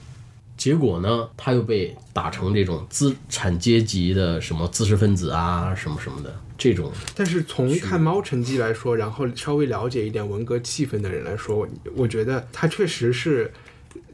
[0.56, 6.34] 结果呢，他又被打成这种资产阶级的什么知识分子啊，什么什么的。
[6.56, 13.52] 这种，但是从看《猫城记》来说，然后稍微了解一点文革气氛的人来说，我觉得他确实是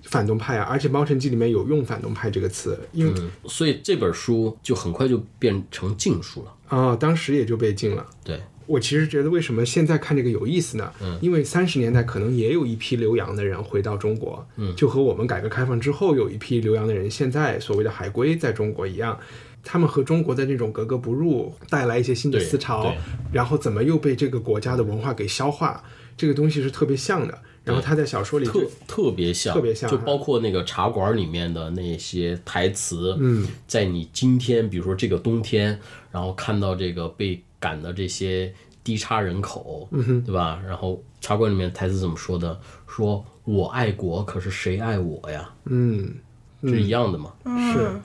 [0.02, 3.12] 反动派啊，而且《猫城记》里面有用“反动派”这个词，因为
[3.46, 8.06] 所以这本书就很快就变成禁书了啊，当时也就被禁了。
[8.24, 10.92] 对我其实觉得为什么现在看这个有意思呢？
[11.00, 19.18] 嗯，因为三十年代可能也有一批留洋的人回到中国，嗯，就和我们改革开放之后有一批留洋的人现在所谓的海归在中国一样。
[19.64, 22.94] 他们和中国的那种格格不入，带来一些新的思潮，
[23.32, 25.82] 然后怎么又被这个国家的文化给消化？
[26.18, 27.38] 这个东西是特别像的。
[27.64, 33.14] 然后他在小说里特特别像，特别像，就包括那个茶馆里面的那些台词。
[33.20, 35.78] 嗯，在你今天，比如说这个冬天，
[36.10, 38.50] 然后看到这个被赶的这些
[38.82, 40.62] 低差人口，嗯哼，对吧？
[40.66, 42.58] 然后茶馆里面台词怎么说的？
[42.86, 45.50] 说我爱国，可是谁爱我呀？
[45.66, 46.14] 嗯，
[46.62, 47.34] 是一样的嘛？
[47.74, 48.00] 是。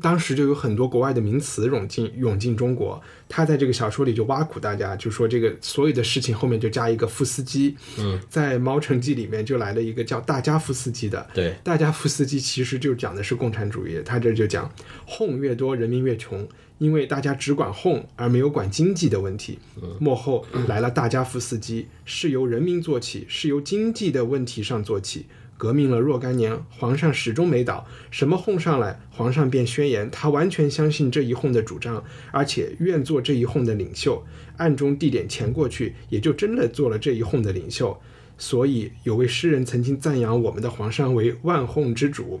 [0.00, 7.76] 当时就有很多国外的名词涌进涌进中国，他在这个小说里就挖苦大家，就说这个所有的事情后面就加一个夫斯基。
[7.98, 11.26] 嗯，在《猫城记》里面就来了一个叫大家夫斯基的。
[11.34, 14.70] 对，大家夫斯基其实就讲的是共产主义，他这就讲
[15.06, 19.58] 哄越多人民越穷，因为大家只管哄而没有管经济的问题。
[20.00, 25.26] 幕后来了大家夫斯基，是由人民做起，是由经济的问题上做起。
[25.62, 27.86] 革命了若干年，皇上始终没倒。
[28.10, 32.02] 什么哄上来，皇上便宣言，他完全相信这一哄的主张，
[32.32, 34.26] 而且愿做这一哄的领袖。
[34.56, 37.96] 暗中递点钱过去，也就真的做了这一哄的领袖。
[38.36, 42.40] 所以有位诗人曾经赞扬我们的皇上为万哄之主。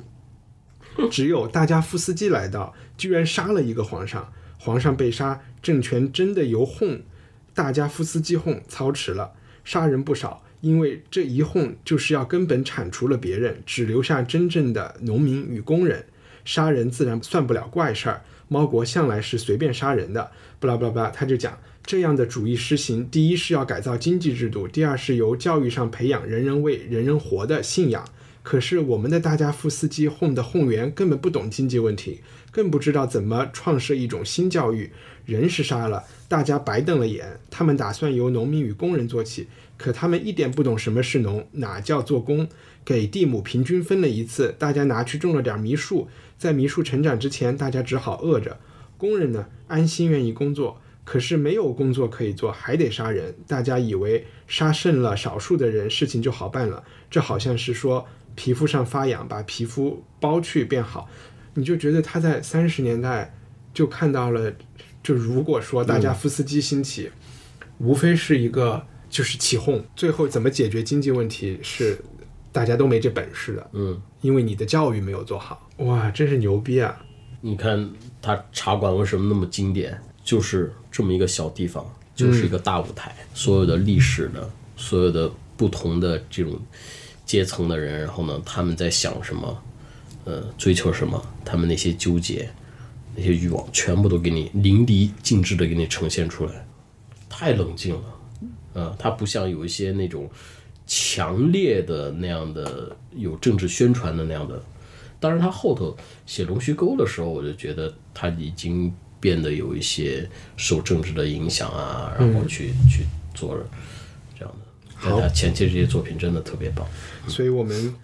[1.08, 4.32] 只有大家夫斯基来到，居然杀了一个皇上。
[4.58, 7.00] 皇上被杀，政权真的由哄
[7.54, 10.42] 大家夫斯基哄操持了，杀人不少。
[10.62, 16.06] 因为这一哄就是要根本铲除了别人，只留下真正的农民与工人，
[16.44, 18.22] 杀人自然算不了怪事儿。
[18.48, 28.04] 猫国向来是随便杀人的，不拉不拉不拉，他就讲这样的主义施行，第一是要改造经济制度，第二是由教育上培养人人为、人人活的信仰。
[28.44, 34.90] 可是我们的大家夫斯基哄的哄员根本不懂经济问题，更不知道怎么创设一种新教育。
[35.24, 37.38] 人是杀了，大家白瞪了眼。
[37.50, 39.46] 他们打算由农民与工人做起。
[39.82, 42.48] 可他们一点不懂什么是农，哪叫做工？
[42.84, 46.08] 给地亩平均分了一次，大家拿去种了点糜树，
[46.38, 48.60] 在糜树成长之前，大家只好饿着。
[48.96, 53.34] 工人呢，安心愿意工作，可是没有工作可以做，还得杀人。
[53.48, 56.84] 大家以为杀剩了少数的人，事情就好办了。
[57.10, 58.06] 这好像是说
[58.36, 61.08] 皮肤上发痒，把皮肤剥去变好。
[61.54, 63.34] 你就觉得他在三十年代
[63.74, 64.52] 就看到了，
[65.02, 67.10] 就如果说大家夫斯基兴起，
[67.78, 68.86] 无非是一个。
[69.12, 72.02] 就是起哄，最后怎么解决经济问题是
[72.50, 73.70] 大家都没这本事的。
[73.74, 75.68] 嗯，因为你的教育没有做好。
[75.76, 76.98] 哇，真是牛逼啊！
[77.42, 77.90] 你看
[78.22, 80.00] 他茶馆为什么那么经典？
[80.24, 81.84] 就是这么一个小地方，
[82.14, 86.58] 就是一个大舞台，所有的历史的，所有的不同的这种
[87.26, 89.62] 阶层的人，然后呢，他们在想什么，
[90.24, 92.48] 呃，追求什么，他们那些纠结、
[93.14, 96.66] 那些欲望，全部都给你淋漓尽致的给你呈现出来，
[97.28, 98.02] 太冷静了，
[98.74, 100.30] 呃，它不像有一些那种
[100.86, 104.62] 强烈的那样的有政治宣传的那样的。
[105.20, 105.96] 当然，他后头
[106.26, 113.56] 写龙须沟的时候，我就觉得他已经变得有一些受政治的影响啊，然后去去做
[114.36, 114.94] 这样的。
[115.00, 116.84] 但他前期这些作品真的特别棒，
[117.28, 117.94] 所以我们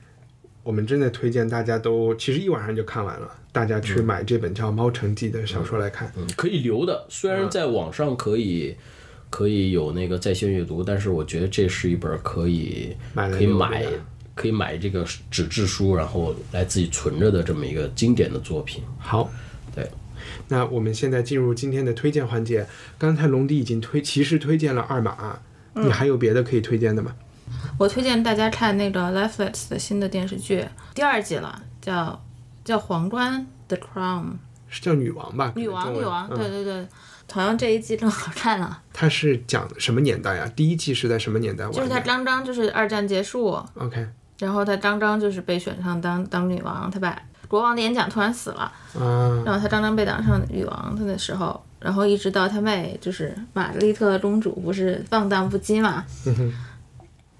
[0.63, 7.05] 我们真的推荐大家都其实一晚上就看完了，大家去买这本叫《猫城记》的小说来看，嗯，可以留的。
[7.09, 8.77] 虽然在网上可以
[9.31, 13.85] 可以有那个在线阅读，但是我觉得这是一本可以可以买。
[14.39, 18.85] 可以买这个纸质书，然后来自己存着的这么一个经典的作品。
[18.97, 19.29] 好，
[19.75, 19.91] 对，
[20.47, 22.65] 那我们现在进入今天的推荐环节。
[22.97, 25.41] 刚才龙迪已经推，其实推荐了二马，
[25.75, 27.17] 你还有别的可以推荐的吗？
[27.77, 30.65] 我推荐大家看那个 Netflix 的新的电视剧，
[30.95, 32.25] 第二季了，叫
[32.65, 33.45] 叫《皇冠》
[33.77, 34.35] The Crown，
[34.69, 35.53] 是叫女王吧？
[35.57, 36.87] 女王，女王，对对对。
[37.31, 38.83] 好像这一季更好看了。
[38.93, 40.51] 它是讲什么年代呀？
[40.57, 41.69] 第一季是在什么年代？
[41.71, 44.07] 就是他刚刚就是二战结束，OK。
[44.39, 56.05] 然后他刚刚就是被选上当当女王，他把国王的演讲突然死了，嗯然后他刚刚被当上女王他的时候，然后一直到他妹就是玛格丽特公主不是放荡不羁嘛，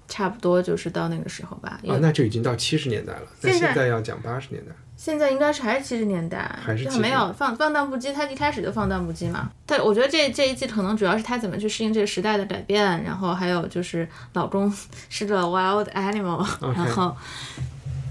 [0.09, 1.79] 差不多就是到那个时候吧。
[1.87, 3.21] 啊，那就已经到七十年代了。
[3.41, 4.71] 那现在要讲八十年代。
[4.99, 8.13] 现在应该是还是七十年代，还是没有放放荡不羁。
[8.13, 9.49] 他一开始就放荡不羁嘛。
[9.65, 14.69] 他我觉得这这一季可能主要是他怎么去适应这个时代的改变，然后还有就是老公
[15.07, 16.45] 是个 wild animal，
[16.75, 17.15] 然后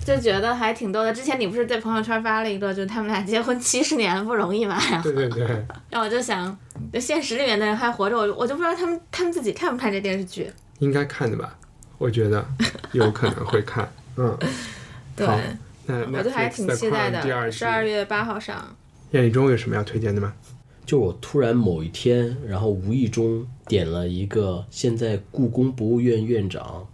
[0.02, 1.12] 就觉得还挺逗的。
[1.12, 4.80] 之前你不是在朋友圈发了一个，就他们俩结婚七十年不容易嘛？
[5.02, 5.46] 对对对。
[5.90, 6.56] 然后我就想，
[6.90, 10.50] 就现实里面的人还活着，我我就不知道他们他们自己看不看这电视剧。
[10.78, 11.54] 应该看的吧？
[11.98, 12.42] 我觉得
[12.92, 13.86] 有可能会看。
[14.16, 14.34] 嗯，
[15.14, 15.28] 对。
[16.12, 18.76] 我就还挺期待的，十二月八号上。
[19.12, 20.32] 燕立中有什么要推荐的吗？
[20.84, 26.86] 就我突然某一天，然后无意中点了一个现在故宫博物院院长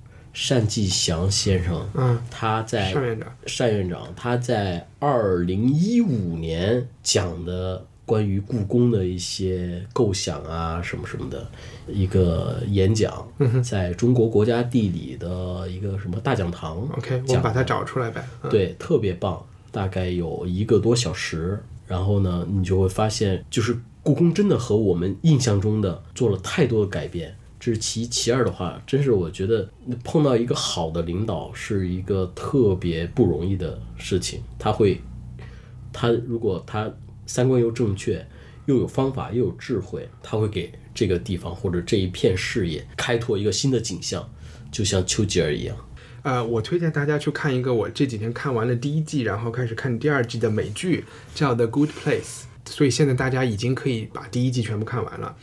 [0.48, 7.86] 单霁翔先生，嗯，他在单院长，单院长他在二零一五年讲的。
[8.06, 11.50] 关于故宫的一些构想啊，什么什么的
[11.88, 13.26] 一个演讲，
[13.62, 16.86] 在中国国家地理的一个什么大讲堂。
[16.98, 18.22] OK，我把它找出来呗。
[18.50, 21.62] 对，特别棒，大概有一个多小时。
[21.86, 27.34] 然后呢，你就会发现，就是故宫真的和我们印象中的做了太多的改变。
[27.58, 29.66] 这是其一，其二的话，真是我觉得
[30.02, 34.42] 碰到一个好的领导是一个特别不容易的事情。
[34.58, 35.00] 他会，
[35.90, 36.92] 他如果他。
[37.26, 38.26] 三观又正确，
[38.66, 44.30] 又有方法，又有智慧，他会给这个地方或者这一片事业开拓一个新的景象，
[44.70, 45.76] 就像丘吉尔一样。
[46.22, 51.04] 呃，我推荐大家去看一个我这几天看完了第一季，然后开始看第二季的美剧，
[51.34, 52.20] 叫《The Good Place》。
[52.64, 55.36] 所以现在大家已经可以把第一季全部看完了。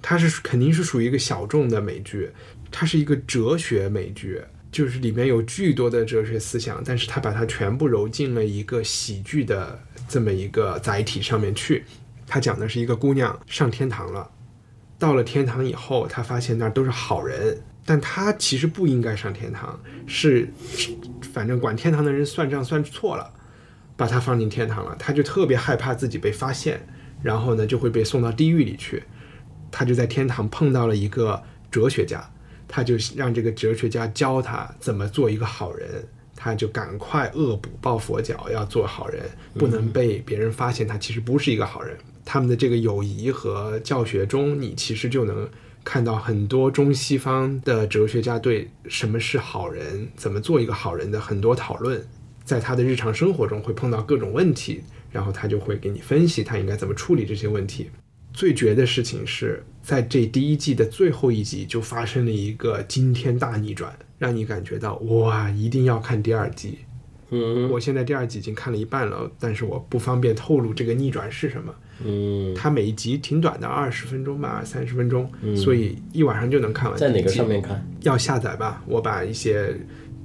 [0.00, 2.30] 它是肯定是属于一个小众的美剧，
[2.70, 9.82] 它是一个哲学美剧，就是里面有巨多的哲学思想，但是它把它全部揉进了一个喜剧的。
[10.10, 11.84] 这么一个载体上面去，
[12.26, 14.28] 他讲的是一个姑娘上天堂了，
[14.98, 20.52] 到了天堂以后，她发现那儿都是好人，但她其实不应该上天堂，是
[21.32, 23.32] 反正管天堂的人算账算错了，
[23.96, 26.84] 把她放进天堂了，她就特别害怕自己被发现，
[27.22, 29.04] 然后呢就会被送到地狱里去，
[29.70, 31.40] 她就在天堂碰到了一个
[31.70, 32.28] 哲学家，
[32.66, 36.04] 他就让这个哲学家教他怎么做一个好人。
[36.42, 39.20] 他就赶快恶补抱佛脚，要做好人，
[39.58, 41.94] 不能被别人发现他其实不是一个好人。
[42.24, 45.46] 他们的这个友谊和教学中，你其实就能
[45.84, 52.02] 看到很多中西方的哲学家对什么是好人、怎么做一个好人的很多讨论。
[52.42, 57.90] 在他的日常生活中会碰到各种问题，然后他就会给你分析他应该怎么处理这些问题。
[58.32, 63.94] 最绝的事情是在这第一季的最后一集就发生了一个惊天大逆转。
[64.20, 66.78] 让你感觉到哇，一定要看第二季。
[67.30, 71.74] 嗯，我现在第二季已经看了一半了，但是我不方便透露这个逆转是什么。
[72.04, 76.98] 嗯，它每一集挺短的，二十分钟吧，三十分钟，所以一晚上就能看完。
[76.98, 77.82] 在哪个上面看？
[78.02, 79.74] 要下载吧，我把一些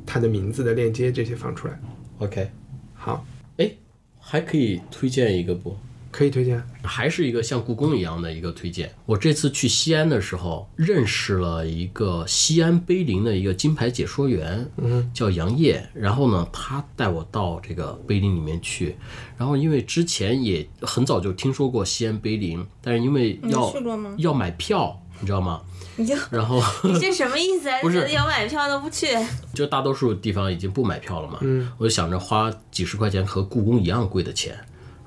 [0.06, 1.80] 它的名字的链接这些放出来。
[2.18, 2.50] OK，
[2.94, 3.26] 好。
[3.58, 3.72] 哎，
[4.20, 5.78] 还可以推荐一个不？
[6.16, 8.90] 可以推荐，还是一个像故宫一样的一个推荐。
[9.06, 15.86] 我这次去西安的时候，认识了一个西安碑林的一个金牌解说员，嗯，叫杨烨。
[15.94, 18.96] 然后呢，他带我到这个碑林里面去。
[19.36, 23.74] 然后因为之前也很早就听说过西安碑林，但是因为要
[24.18, 25.60] 要买票，你知道吗？
[25.98, 27.80] 你就然后 你这什么意思啊？
[27.84, 29.08] 不是觉得有买票都不去，
[29.54, 34.58] 就大多数地方已经不买票了嘛，嗯，我就想着花几十块钱和故宫一样贵的钱，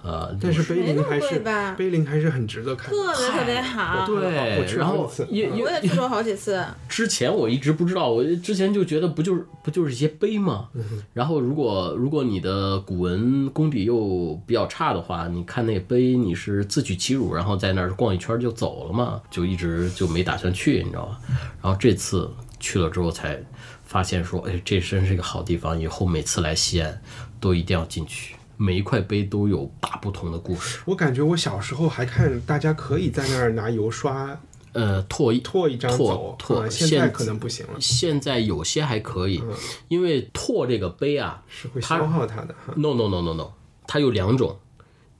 [0.09, 1.39] 呃，但是碑林还是
[1.77, 2.91] 碑林还是很值得看。
[2.91, 4.07] 特别特别好。
[4.07, 10.69] 对然后好几次因因我也去过好几次，之前我一直不知道，我之前就觉得不就是不就是一些碑吗？
[11.13, 21.21] 然后如果如果你的古文功底又比较差的话，你看那碑你是自取其辱，然后在那儿逛一圈就走了嘛，就一直就没打算去，你知道吧？
[21.63, 23.39] 然后这次去了之后才
[23.85, 27.03] 发现说，哎，这真是一个好地方，以后每次来西安
[27.39, 30.81] 都一定要进去，每一块碑都有大不同的故事。
[30.85, 34.39] 我感觉我小时候还看大家可以在那儿拿油刷
[34.73, 39.43] 呃，拓一拓一张拓走，拓啊现在可能不行了，现在有些还可以，
[39.89, 42.75] 因为拓这个碑啊，是会消耗它的哈。
[42.77, 43.53] No no no no no，
[43.87, 44.59] 它有两种，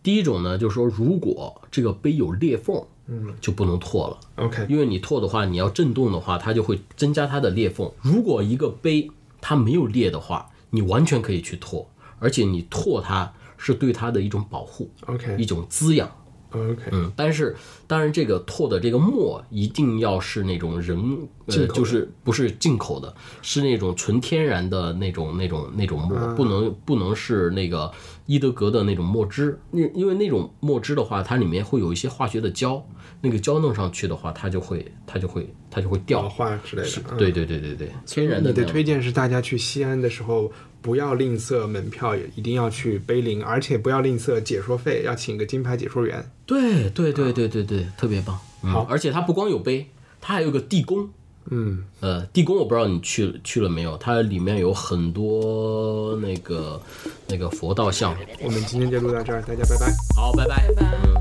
[0.03, 7.91] 第一种呢，就是说如果这个碑有裂缝，嗯，就不能拓了，OK，因为你拓的话，你要震动的话，它就会增加它的裂缝。
[8.03, 9.11] 如果一个碑
[9.41, 11.89] 它没有裂的话，你完全可以去拓，
[12.19, 16.11] 而且你拓它是对它的一种保护，OK 一种滋养。
[16.51, 17.55] OK，嗯，但是
[17.87, 27.93] 当然，这个拓的这个墨一定要是那种人，呃，就是不是进口的，是那种纯天然的那种那种那种墨，不能不能是那个
[28.25, 32.83] 伊德格的那种墨汁，因因为那种墨汁的话，它里面会有一些化学的胶，
[33.21, 36.27] 那个胶弄上去的话，它就会它就会它就会老掉。
[36.27, 36.89] 化之类的。
[37.11, 40.51] 嗯对对对对对，天然的你的推荐是大家去西安的时候
[40.81, 43.43] 不要吝啬门票，也一定要去碑林。
[43.43, 46.31] 而且不要吝啬解说费，要请个金牌解说员。
[46.47, 48.39] 对对对对对对，特别棒。
[48.63, 49.87] 好，而且它不光有碑，
[50.21, 51.09] 它还有个地宫。
[51.51, 56.81] 嗯，呃，地宫我不知道你去去了没有，它里面有很多那个
[57.27, 58.15] 那个佛道像。
[58.43, 59.93] 我们今天就录到这儿，大家拜拜。
[60.15, 60.69] 好，拜拜。
[60.77, 61.15] 嗯。